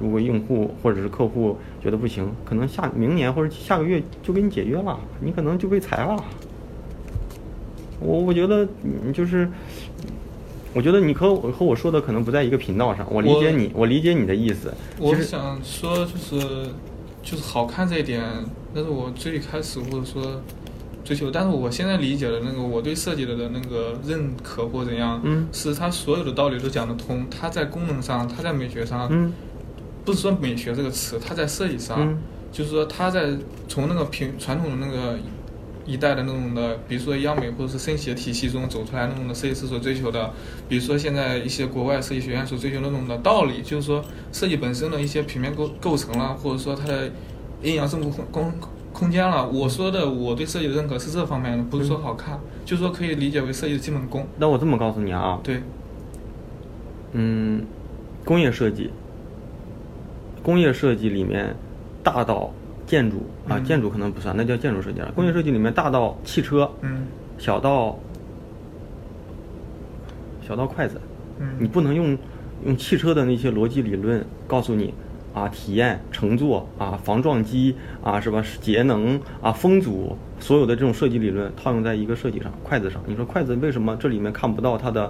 [0.00, 6.22] 如果用户或者是客户觉得不行，可能下明年或者下个月就给你解约了，你可能就被裁了。
[8.00, 9.46] 我我觉得你就是，
[10.72, 13.06] 我觉得你和我和我说的可能不在一个频道上。
[13.10, 14.72] 我理解你，我理解你的意思。
[14.98, 16.68] 我其实想说就是
[17.22, 18.22] 就是好看这一点，
[18.74, 20.40] 但是我最开始或者说
[21.04, 29.32] 追求，但是我现在理解的那个我对设计的那个认可或怎样，嗯是它所有的道理都讲得通，它在功能上，它在美学上，嗯
[30.04, 32.18] 不是说美学这个词，它在设计上，嗯
[32.52, 33.30] 就是说它在
[33.68, 35.18] 从那个平传统的那个
[35.86, 40.30] 一代的那种的，比如说央美或者是升学体系中走出来那种的设计师所追求的，
[40.68, 47.10] 比如说现在一些国外设计学院所追求的那种的道理，就是说设计本身的一些平面构构成了，或者说它的
[47.62, 48.52] 阴阳正负空
[49.00, 49.48] 空空间了。
[49.48, 54.24] 我说的我对设计的认可是这方面的，不是说好看，就是说可以理解为设计的基本功。
[54.38, 55.60] 那我这么告诉你啊，对，
[57.12, 57.64] 嗯，
[58.24, 58.90] 工业设计，
[60.42, 61.56] 工业设计里面
[62.04, 62.52] 大到
[62.86, 63.16] 建筑
[63.48, 63.64] 啊，嗯。
[63.64, 65.10] 建筑可能不算，那叫建筑设计了。
[65.12, 67.06] 工业设计里面大到汽车，嗯。
[67.38, 67.98] 小到
[70.46, 71.00] 小到筷子，
[71.40, 72.16] 嗯，你不能用
[72.66, 74.92] 用汽车的那些逻辑理论告诉你
[75.32, 78.44] 啊，体验、乘坐啊、防撞击啊，是吧？
[78.60, 83.00] 节能啊、风阻，所有的这种设计理论套用在一个设计上，筷子上。
[83.06, 85.04] 你说筷子为什么这里面看不到它的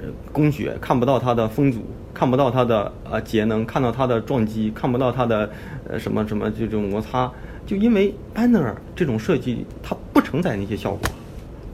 [0.00, 1.80] 呃工学，看不到它的风阻，
[2.14, 5.50] 看不到它的呃节能，看到它的撞击，看不到它的
[5.88, 7.30] 呃什么什么这种摩擦？
[7.66, 11.00] 就因为 banner 这种设计，它不承载那些效果。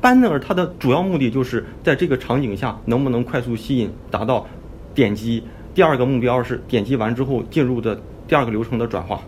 [0.00, 4.46] banner 它的主要目的就是在这个场景下能不能快速吸引，达到
[4.94, 5.42] 点击。
[5.76, 9.20] 第二个目标是点击完之后进入的第二个流程的转化。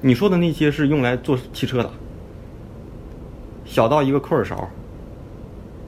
[0.00, 1.90] 你说的那些是用来做汽车的，
[3.64, 4.70] 小到一个扣耳勺，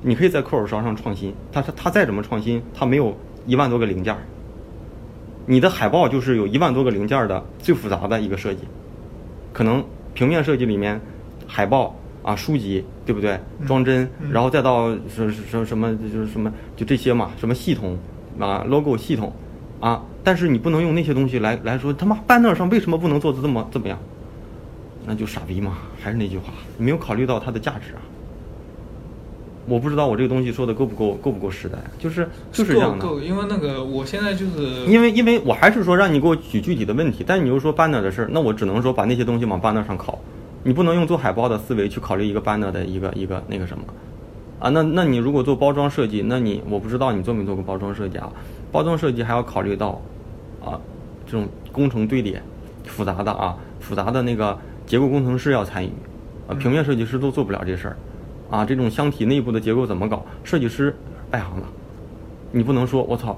[0.02, 1.32] 你可以在扣耳勺上创新。
[1.52, 4.18] 它它它再怎么创新，它没有一万多个零件儿。
[5.46, 8.62] 你的海报就是有一万多个零件的最复杂的一个设计，
[9.52, 11.00] 可能平面设计里面
[11.46, 13.38] 海报啊、书籍，对不对？
[13.64, 17.96] 装帧，然后再到什什什么就是什么就这些嘛，什么系统
[18.40, 19.32] 啊、logo 系统
[19.80, 23.98] 啊，但是你不能用那些东西来来说他妈 banner 上为什么不能做的这么这么样？
[25.06, 25.78] 那就傻逼嘛！
[26.02, 28.02] 还是那句话，你没有考虑到它的价值啊。
[29.68, 33.04] 我不知道我这个东西说的够不够够不够时代，就是就是这样的。
[33.04, 40.18] 够够，因为那个我现在就是因为因为我还是说让你给我举具体的问题，但你又说 banner 的事儿，那我只能说把那些东西往 banner 上考，
[40.64, 43.84] 你不能用做海报的思维去考虑一个 banner 的一个一个那个什么，
[44.58, 48.32] 啊，那那你如果做包装设计，那你我不知道你做没做过包装设计啊？
[48.72, 50.00] 包装设计还要考虑到，
[50.64, 50.80] 啊，
[51.26, 52.42] 这种工程堆叠，
[52.86, 55.90] 复杂的啊，复杂的那个结构工程师要参与，
[56.48, 57.96] 啊，平面设计师都做不了这事儿。
[58.48, 60.24] 啊，这种箱体内部的结构怎么搞？
[60.44, 60.94] 设计师
[61.32, 61.66] 外行了，
[62.52, 63.36] 你不能说我操，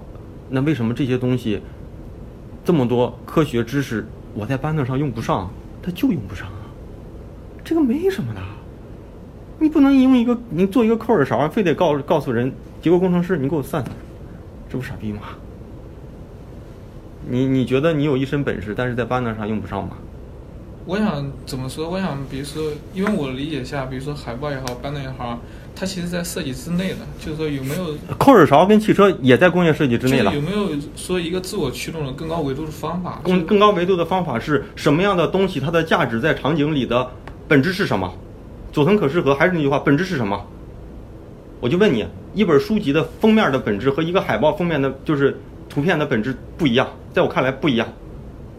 [0.50, 1.60] 那为什么这些东西
[2.62, 5.50] 这么多科学知识我在班子上用不上，
[5.82, 6.60] 它就用不上啊？
[7.64, 8.40] 这个没什么的，
[9.58, 13.96] 你不能用一个你做一个扣耳勺，非得告告诉人结构工程师，你给我算算，
[14.70, 15.20] 这不傻逼吗？
[17.28, 19.96] 你你觉得你有一身本事，但是在班子上用不上吗？
[20.86, 21.90] 我想怎么说？
[21.90, 22.62] 我想，比如说，
[22.94, 25.38] 因为我理解下，比如说海报也好，班的也好，
[25.76, 30.34] 它其实在设计之内的，就是说有没有扣耳勺跟汽车也在工业设计之内了。
[30.34, 33.20] 有没有说一个自我驱动的更高维度的方法？
[33.22, 35.60] 更更高维度的方法是什么样的东西？
[35.60, 37.10] 它的价值在场景里的
[37.46, 38.10] 本质是什么？
[38.78, 40.40] 佐藤可士和还是那句话，本质是什么？
[41.58, 45.36] 我就问你，一本书籍的封面的本质和一个海报封面的，就是
[45.68, 47.88] 图片的本质不一样，在我看来不一样，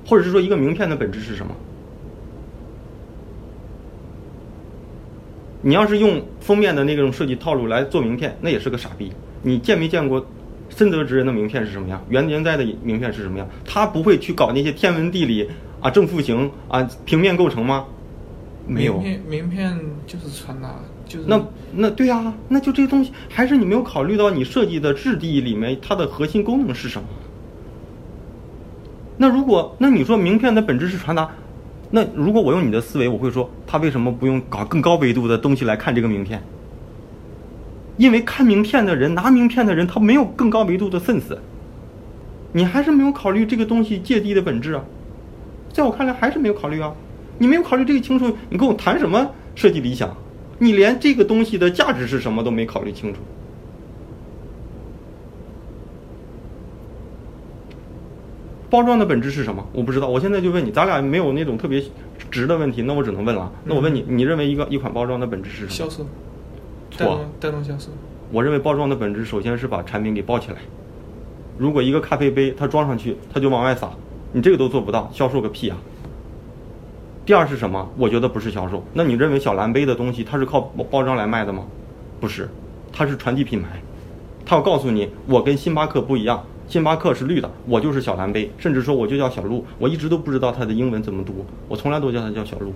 [0.06, 1.56] 或者是说一个名片的本质是什么？
[5.62, 9.14] 你要是用封面的那种设计套路来做名片，那也是个傻逼。
[9.42, 10.26] 你见没见过
[10.68, 12.06] 深泽直人的名片是什么样？
[12.10, 13.48] 原研哉的名片是什么样？
[13.64, 17.86] 他不会去搞那些天文地理啊、正负形啊、平面构成吗？
[18.70, 18.94] 没有。
[19.00, 21.42] 名片名片就是传达，就是那
[21.74, 27.08] 那对啊，那就这些东西，还是你没有考虑到你设计的质地里面它的核心功能是什么？
[29.18, 31.30] 那如果那你说名片的本质是传达？
[31.92, 36.42] 那如果我用你的思维，我会说他为什么不用搞更高维度的东西来看这个名片？
[37.98, 41.38] 因为看名片的人，拿名片的人，他没有更高维度的 sense。
[42.54, 44.84] 你还是没有考虑这个东西芥蒂的本质啊！
[45.74, 46.94] 在我看来，还是没有考虑啊！
[47.40, 50.16] 你没有考虑这个清楚，你跟我谈什么设计理想？
[50.60, 53.20] 你连这个东西的价值是什么都没考虑清楚。
[58.70, 59.66] 包装的本质是什么？
[59.72, 60.08] 我不知道。
[60.10, 61.82] 我现在就问你，咱俩没有那种特别
[62.30, 63.52] 直的问题，那我只能问了。
[63.64, 65.70] 那我问你，你认为一个一款包装的本质是什么？
[65.72, 66.06] 销售，
[66.92, 67.26] 错。
[67.40, 67.90] 带动销售。
[68.32, 70.58] 我认为包装的本质首先是把产品给包起来。
[71.58, 73.90] 如果一个咖啡杯它装上去，它就往外洒，
[74.34, 75.78] 你这个都做不到，销售个屁啊！
[77.30, 77.88] 第二是什么？
[77.96, 78.84] 我觉得不是销售。
[78.92, 81.64] 那你认为小蓝杯的东西它是靠包装来卖的吗？
[82.20, 82.50] 不是，
[82.92, 83.80] 它是传递品牌。
[84.44, 92.74] 它要告诉你，我跟星巴克不一样，星巴克是绿的，我就是小蓝杯，甚至说我就叫小鹿，我一直都不知道它的英文怎么读，我从来都叫它叫小鹿。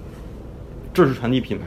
[0.93, 1.65] 这是传递品牌。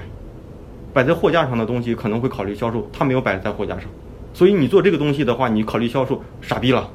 [0.95, 3.91] 摆在货架上的东西可能会考虑销售，它没有摆在货架上，
[4.33, 6.89] 所以你做这个东西的话，你考虑销售，傻逼了，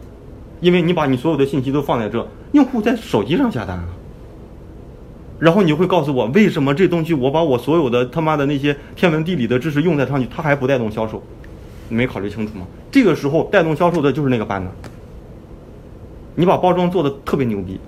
[0.62, 3.84] 因为你把你所有的信息都放在这，用户在手机上下单了，
[5.42, 11.20] 然后你就会告诉我，为什么这东西我把我所有的他妈的那些天文地理的知识用在上去，它还不带动销售？
[11.90, 12.68] 你没考虑清楚吗？
[12.92, 14.70] 这个时候带动销售的就是那个班呢。
[16.36, 17.80] 你把包装做的特别牛逼，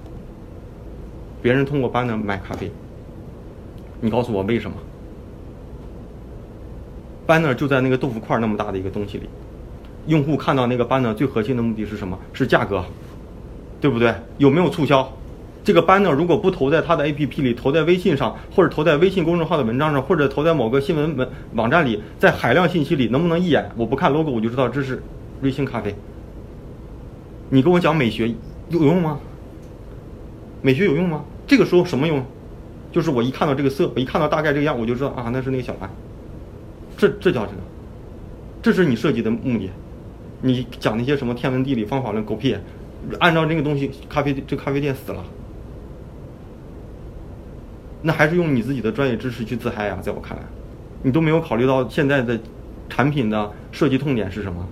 [1.44, 2.72] 别人通过班呢买咖啡，
[4.02, 4.76] 你告诉我为什么
[7.28, 9.30] ？banner 就在那个豆腐块那么大的一个东西里，
[10.08, 12.18] 用户看到那个 banner 最核心的目的是什么？
[12.34, 12.84] 是价格，
[13.80, 14.12] 对不对？
[14.40, 15.08] 有没有促销？
[15.64, 25.02] 这个 banner 如果不投在他的 APP 里，投在微信上，或者投在微信公众号的文章上，或者投在某个新闻文网站里，在海量信息里，能不能一眼我不看 logo 我就知道这是
[25.42, 25.96] 瑞幸咖啡？
[27.50, 28.34] 你跟我讲美学
[28.70, 29.20] 有用吗？
[30.62, 31.24] 美学有用吗？
[31.48, 32.24] 这个时候什么用？
[32.92, 35.90] 就是我一看到这个色，我一看到大概这个样，我就知道啊，那是那个小蓝。
[36.98, 37.58] 这这叫什么，
[38.62, 39.70] 这是你设计的目的。
[40.42, 42.56] 你讲那些什么天文地理方法论狗屁，
[43.20, 45.24] 按照这个东西，咖啡这咖啡店死了。
[48.06, 49.98] 那还是用你自己的专业知识去自嗨啊！
[50.02, 50.44] 在我看来，
[51.02, 52.38] 你都没有考虑到现在的
[52.90, 54.68] 产品的设计痛点是什么。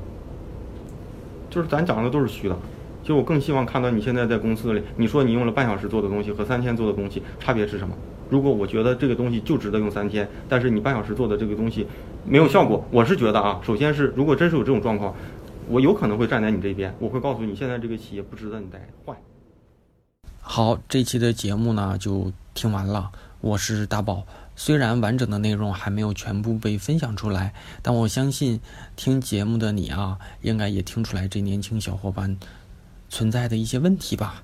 [1.49, 2.55] 就是咱讲的都是虚的。
[3.01, 7.95] 其实我更希望看到你现在在公司里，你说你用了半小时做的东西和三天做的东西差别是什么？
[8.29, 11.87] 如果我觉得这个东西就值得用三天，但是你半小时做的这个东西
[12.25, 15.15] 没有效果，我是觉得啊，首先是如果真是有这种状况，
[15.67, 19.17] 我有可能会站在你这边，我会告诉你现在这个企业不值得你待，换。
[20.43, 23.11] 好，这期的节目呢就听完了。
[23.39, 24.25] 我是大宝，
[24.55, 28.59] 虽然完整的内容还没有全部被分享出来，但我相信
[28.95, 32.37] 听节目的你啊，应该也听出来这年轻小伙伴
[33.07, 34.43] 存在的一些问题吧。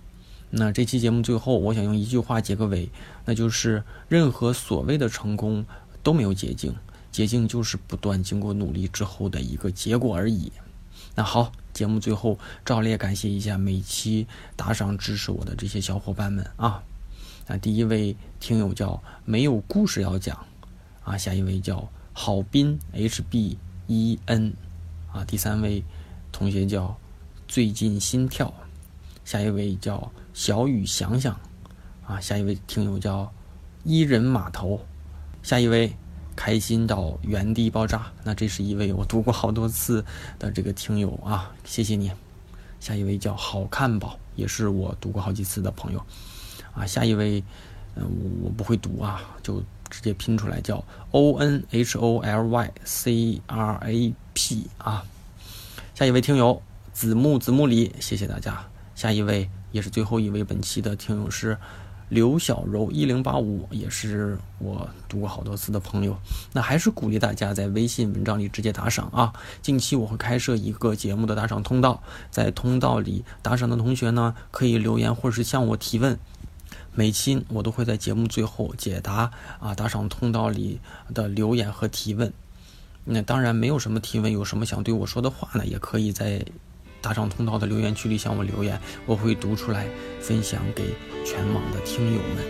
[0.51, 2.89] 那这期节目最后，我想用一句话结个尾，
[3.25, 5.65] 那就是任何所谓的成功
[6.03, 6.73] 都没有捷径，
[7.11, 10.51] 捷径就是不断经过努力之后的一个结果而已。
[11.17, 16.83] 那好，节目最后照例感谢一下每期打赏支持我的这些小伙伴们啊。
[17.47, 20.45] 那第一位听友叫没有故事要讲
[21.03, 23.57] 啊，下一位叫郝斌 H B
[23.87, 24.53] E N
[25.11, 25.83] 啊，第三位
[26.31, 26.95] 同学叫
[27.47, 28.53] 最近心跳，
[29.25, 30.11] 下一位叫。
[30.37, 31.35] 小雨想想，
[32.05, 33.33] 啊，下一位听友叫
[33.83, 34.79] 伊人码头，
[35.41, 35.91] 下一位
[36.37, 38.13] 开心到原地爆炸。
[38.23, 40.05] 那这是一位我读过好多次
[40.39, 42.09] 的这个听友啊，谢谢你。
[42.79, 46.01] 下一位叫好看宝，也是我读过好几次的朋友，
[46.73, 47.43] 啊，下一位，
[47.95, 48.09] 嗯，
[48.41, 50.81] 我不会读啊，就直接拼出来叫
[51.11, 55.03] O N H O L Y C R A P 啊。
[55.93, 56.61] 下一位听友
[56.93, 58.65] 子木子木里，谢谢大家。
[58.95, 59.49] 下一位。
[59.73, 61.57] 也是最后一位本期的听友是
[62.09, 66.17] 刘小柔一零八五，也是我读过好多次的朋友。
[66.53, 69.33] 那还是鼓励大家在微信文章里直接打赏啊！
[69.61, 72.01] 近期我会开设一个节目的打赏通道，
[72.31, 76.17] 在通道里打赏的同学呢，可以留言或者是向我提问，
[76.93, 79.29] 每期我都会在节目最后解答
[79.59, 80.79] 啊打赏通道里
[81.13, 82.31] 的留言和提问。
[83.03, 86.45] 那当然没有什么提问，有什么想对我说的话呢，也可以在。
[87.01, 89.85] 打赏通道的留言区里向我留言，我会读出来
[90.19, 90.83] 分享给
[91.23, 92.43] 全网的听友们。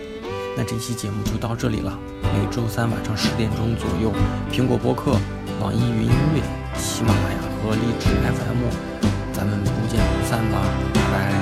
[0.56, 1.96] 那这期节目就到这里了。
[2.22, 4.12] 每周三晚上十点钟左右，
[4.50, 5.12] 苹果播客、
[5.60, 6.42] 网易云音乐、
[6.76, 8.64] 喜马拉雅和荔枝 FM，
[9.32, 10.60] 咱们不见不散吧，
[10.94, 11.32] 拜拜。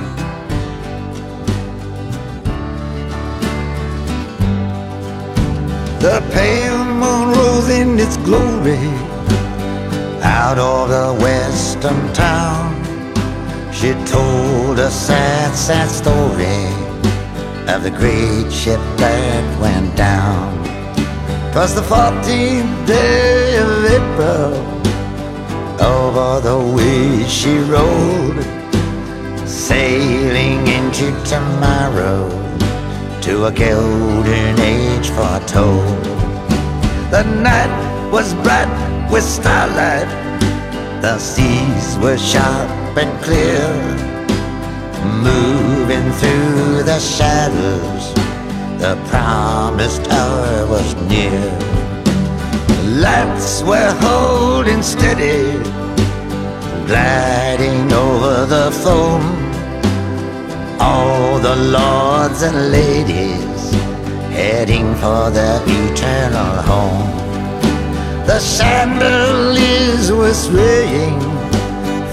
[5.99, 8.79] The pale moon rose in its glory
[10.23, 12.86] out of the western town.
[13.79, 16.65] She told a sad, sad story
[17.71, 20.65] of the great ship that went down.
[21.53, 24.55] Twas the 14th day of April,
[25.79, 28.41] over the way she rode,
[29.47, 32.31] sailing into tomorrow
[33.21, 36.03] to a golden age foretold.
[37.11, 38.73] The night was bright
[39.13, 40.09] with starlight,
[41.03, 43.69] the seas were sharp and clear,
[45.23, 48.15] moving through the shadows.
[48.81, 51.43] The promised hour was near.
[53.05, 55.53] Lights were holding steady,
[56.87, 59.23] gliding over the foam.
[60.81, 63.73] All the lords and ladies
[64.33, 67.11] heading for their eternal home.
[68.27, 71.36] The chandeliers were swaying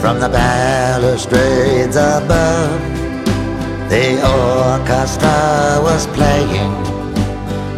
[0.04, 2.82] from the balustrades above.
[3.88, 6.74] The orchestra was playing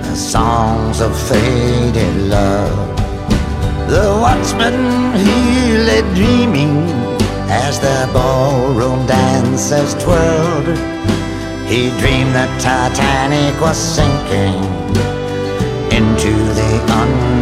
[0.01, 2.97] the songs of faded love.
[3.93, 4.79] The watchman
[5.23, 6.75] he lay dreaming
[7.63, 10.79] as the ballroom dancers twirled.
[11.69, 14.57] He dreamed that Titanic was sinking
[15.95, 17.34] into the underworld.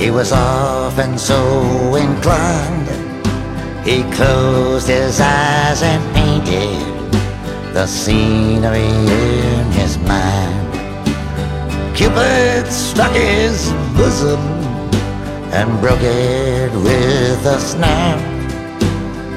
[0.00, 2.88] He was often so inclined.
[3.84, 7.12] He closed his eyes and painted
[7.74, 8.94] the scenery
[9.56, 10.68] in his mind.
[11.94, 14.40] Cupid struck his bosom
[15.52, 18.18] and broke it with a snap.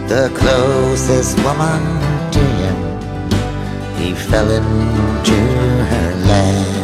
[0.07, 1.81] The closest woman
[2.35, 2.77] to him,
[3.97, 5.39] he fell into
[5.91, 6.82] her lap.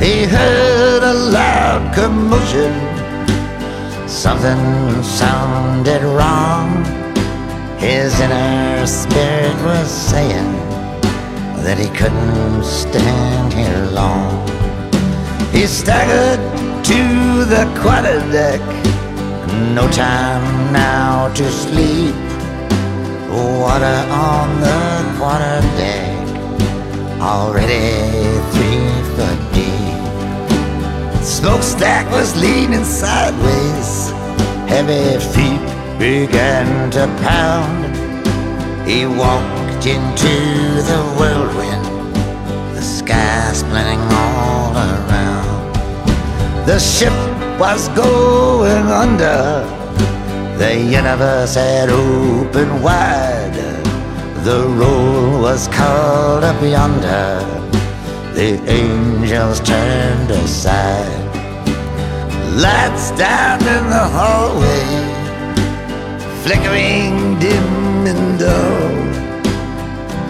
[0.00, 2.72] He heard a loud commotion.
[4.08, 6.82] Something sounded wrong.
[7.76, 10.52] His inner spirit was saying
[11.64, 14.48] that he couldn't stand here long.
[15.52, 16.40] He staggered
[16.86, 18.62] to the quarterdeck.
[19.74, 22.14] No time now to sleep.
[23.28, 24.80] Water on the
[25.18, 25.99] quarterdeck.
[27.20, 31.22] Already three foot deep.
[31.22, 34.10] Smokestack was leaning sideways,
[34.66, 35.60] heavy feet
[35.98, 37.94] began to pound.
[38.88, 40.34] He walked into
[40.88, 41.84] the whirlwind,
[42.74, 45.76] the sky splitting all around.
[46.64, 47.12] The ship
[47.60, 49.62] was going under,
[50.56, 53.39] the universe had opened wide.
[54.42, 57.44] The roll was called up yonder,
[58.32, 61.26] the angels turned aside.
[62.56, 64.86] Lights down in the hallway,
[66.42, 68.90] flickering dim and dull.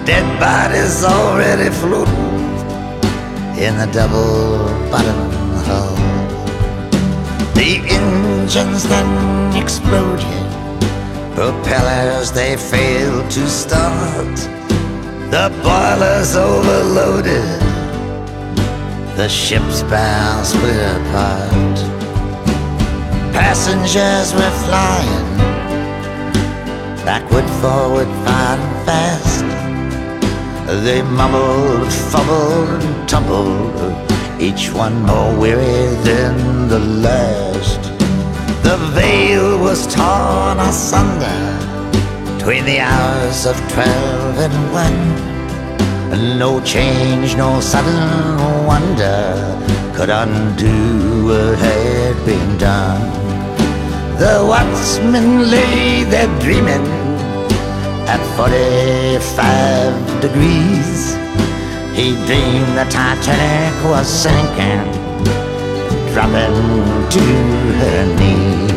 [0.04, 2.40] Dead bodies already floating
[3.56, 5.30] in the double bottom
[5.66, 5.94] hull.
[7.54, 10.39] The engines then exploded,
[11.34, 14.36] propellers they failed to start.
[15.30, 17.60] The boilers overloaded,
[19.16, 21.76] the ship's bow split apart.
[23.32, 25.40] Passengers were flying
[27.04, 29.44] backward, forward, and fast.
[30.84, 37.99] They mumbled, fumbled, and tumbled, each one more weary than the last.
[38.62, 41.40] The veil was torn asunder
[42.32, 45.02] between the hours of twelve and one.
[46.12, 49.61] And No change, no sudden wonder
[49.94, 53.02] could undo what had been done.
[54.18, 56.86] The watchman lay there dreaming
[58.06, 61.14] at 45 degrees.
[61.94, 64.99] He dreamed the Titanic was sinking,
[66.12, 66.54] dropping
[67.08, 67.24] to
[67.80, 68.70] her knees.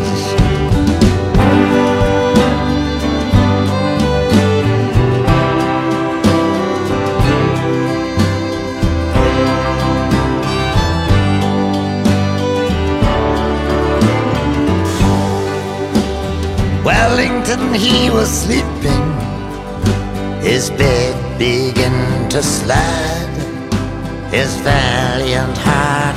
[16.86, 19.05] Wellington, he was sleeping.
[20.41, 23.29] His bed began to slide.
[24.29, 26.12] His valiant heart.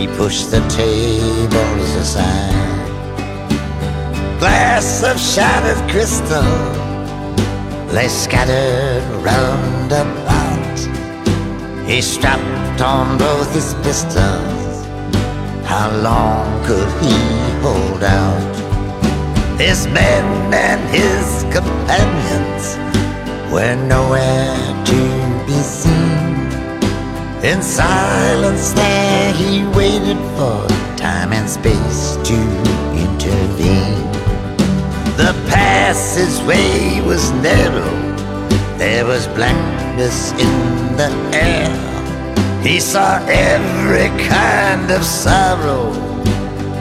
[0.00, 2.88] He pushed the tables aside.
[4.38, 6.40] Glass of shattered crystal
[7.92, 10.78] lay scattered round about.
[11.86, 14.86] He strapped on both his pistols.
[15.66, 17.14] How long could he
[17.60, 19.60] hold out?
[19.60, 20.24] His men
[20.54, 22.64] and his companions
[23.52, 25.99] were nowhere to be seen.
[27.42, 30.68] In silence there he waited for
[30.98, 32.36] time and space to
[32.92, 33.96] intervene.
[35.16, 37.88] The passageway was narrow,
[38.76, 41.72] there was blackness in the air.
[42.62, 45.92] He saw every kind of sorrow,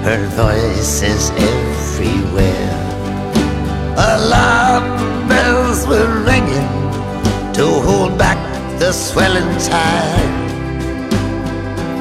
[0.03, 2.75] heard voices everywhere.
[3.95, 4.83] Alarm
[5.29, 6.67] bells were ringing
[7.53, 8.37] to hold back
[8.77, 10.38] the swelling tide.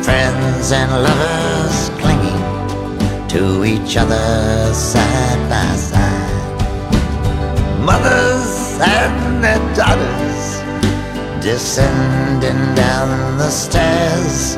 [0.08, 6.60] Friends and lovers clinging to each other side by side.
[7.84, 10.62] Mothers and their daughters
[11.44, 14.56] descending down the stairs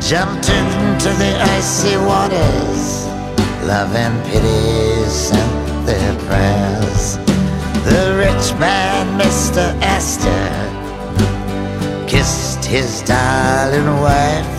[0.00, 3.04] jumped into the icy waters.
[3.68, 7.18] Love and pity sent their prayers.
[7.84, 9.64] The rich man, Mr.
[9.82, 10.48] Astor,
[12.08, 14.57] kissed his darling wife.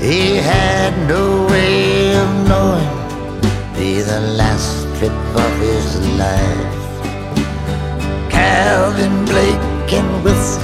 [0.00, 2.88] He had no way of knowing
[3.74, 6.80] be the last trip of his life.
[8.30, 10.62] Calvin Blake and Wilson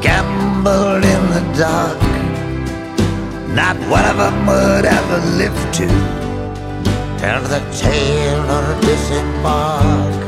[0.00, 2.00] gambled in the dark.
[3.54, 5.86] Not one of them would ever live to
[7.18, 10.24] tell the tale or disembark.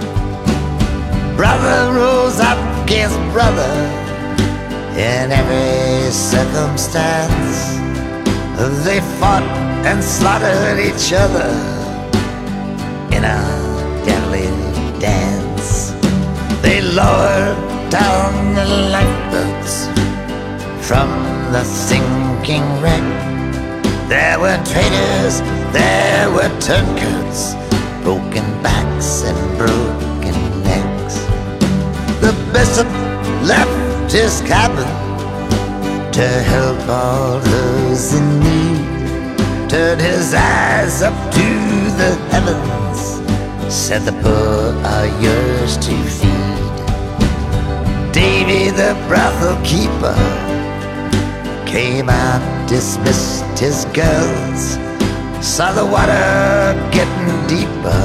[1.36, 4.05] Brother rose up against brother
[4.97, 7.76] in every circumstance.
[8.84, 9.44] They fought
[9.84, 11.51] and slaughtered each other
[13.14, 13.40] in a
[14.07, 14.49] deadly
[14.99, 15.92] dance.
[16.62, 17.59] They lowered
[17.90, 19.86] down the lifeboats
[20.86, 21.09] from
[21.53, 23.07] the sinking wreck.
[24.09, 25.42] There were traitors,
[25.72, 27.55] there were turncoats,
[28.03, 31.16] broken backs and broken necks.
[32.22, 32.88] The bishop
[33.42, 34.86] left his cabin
[36.12, 39.68] to help all those in need.
[39.68, 41.48] Turned his eyes up to
[42.00, 43.00] the heavens,
[43.74, 46.57] said the poor are yours to feed.
[48.12, 50.16] Davy the brothel keeper
[51.66, 54.78] came out, dismissed his girls,
[55.46, 58.02] Saw the water getting deeper.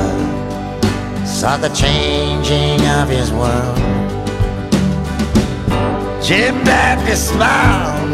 [1.26, 3.91] Saw the changing of his world.
[6.24, 8.12] Jim Baptist smiled.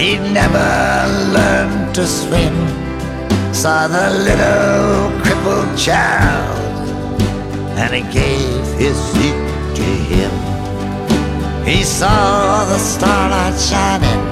[0.00, 0.68] He'd never
[1.32, 2.54] learned to swim.
[3.52, 7.20] Saw the little crippled child,
[7.78, 9.36] and he gave his seat
[9.76, 10.32] to him.
[11.64, 14.22] He saw the starlight shining,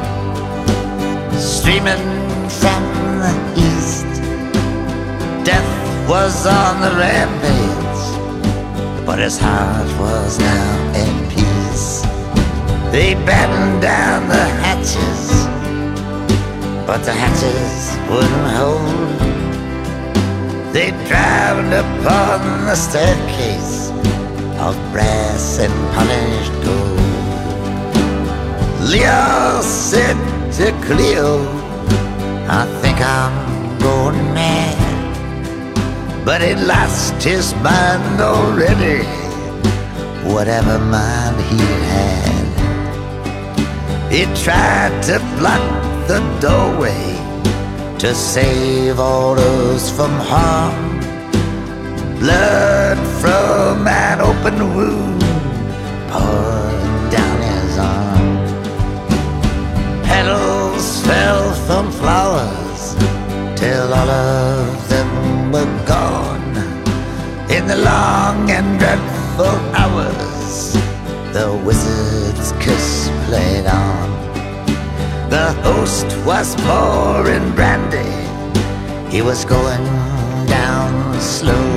[1.39, 2.03] streaming
[2.49, 2.83] from
[3.21, 4.07] the east.
[5.45, 8.03] Death was on the rampage,
[9.07, 12.02] but his heart was now in peace.
[12.93, 15.47] They battened down the hatches,
[16.87, 19.09] but the hatches wouldn't hold.
[20.75, 23.89] They drowned upon the staircase
[24.61, 27.01] of brass and polished gold.
[28.91, 30.19] Leo said
[30.59, 31.49] to Cleo,
[32.47, 34.77] I think I'm going mad.
[36.27, 39.03] But he lost his mind already,
[40.31, 42.02] whatever mind he had.
[44.13, 47.17] He tried to block the doorway
[47.99, 51.01] to save all those from harm.
[52.21, 55.23] Blood from an open wound
[56.13, 58.29] poured down his arm.
[60.05, 62.95] Petals fell from flowers
[63.59, 66.55] till all of them were gone.
[67.49, 70.75] In the long and dreadful hours,
[71.33, 73.02] the wizard's kiss.
[75.33, 78.13] The host was pouring brandy.
[79.09, 79.83] He was going
[80.47, 81.69] down slow.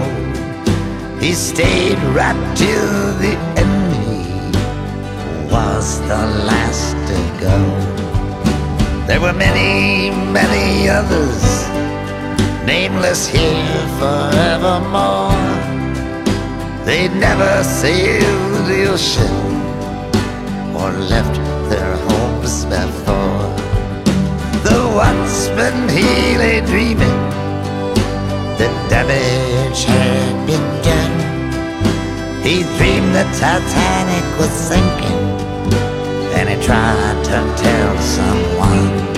[1.22, 3.96] He stayed right till the end.
[3.96, 7.58] He was the last to go.
[9.08, 11.42] There were many, many others,
[12.66, 15.32] nameless here forevermore.
[16.84, 19.38] They'd never sailed the ocean
[20.76, 21.36] or left
[21.70, 23.15] their homes before.
[24.96, 27.20] The watchman he lay dreaming,
[28.58, 32.42] the damage had been done.
[32.42, 35.20] He dreamed the Titanic was sinking,
[36.38, 39.15] and he tried to tell someone.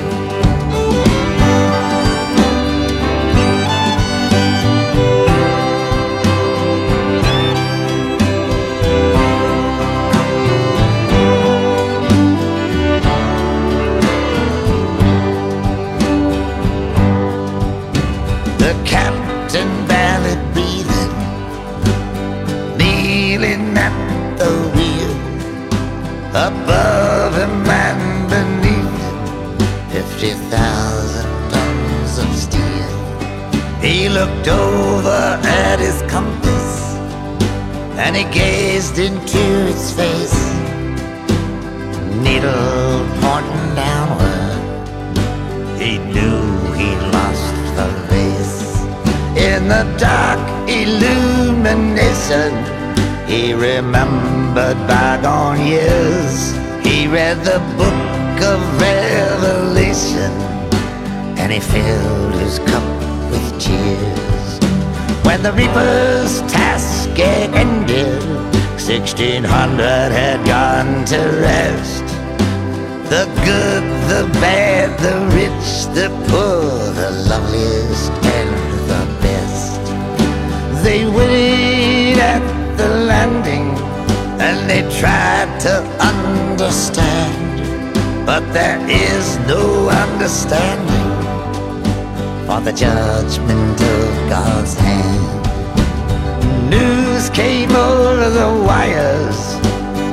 [96.70, 99.40] News came over the wires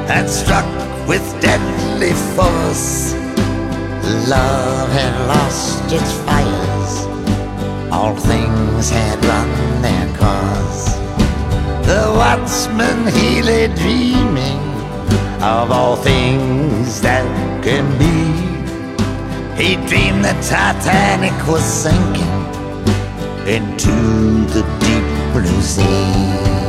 [0.08, 0.64] and struck
[1.08, 3.14] with deadly force.
[4.28, 6.92] Love had lost its fires,
[7.92, 10.94] all things had run their course.
[11.88, 13.04] The watchman
[13.44, 14.62] lay dreaming
[15.42, 17.26] of all things that
[17.64, 18.14] can be.
[19.60, 22.44] He dreamed the Titanic was sinking
[23.46, 23.90] into
[24.54, 26.63] the deep bluesy.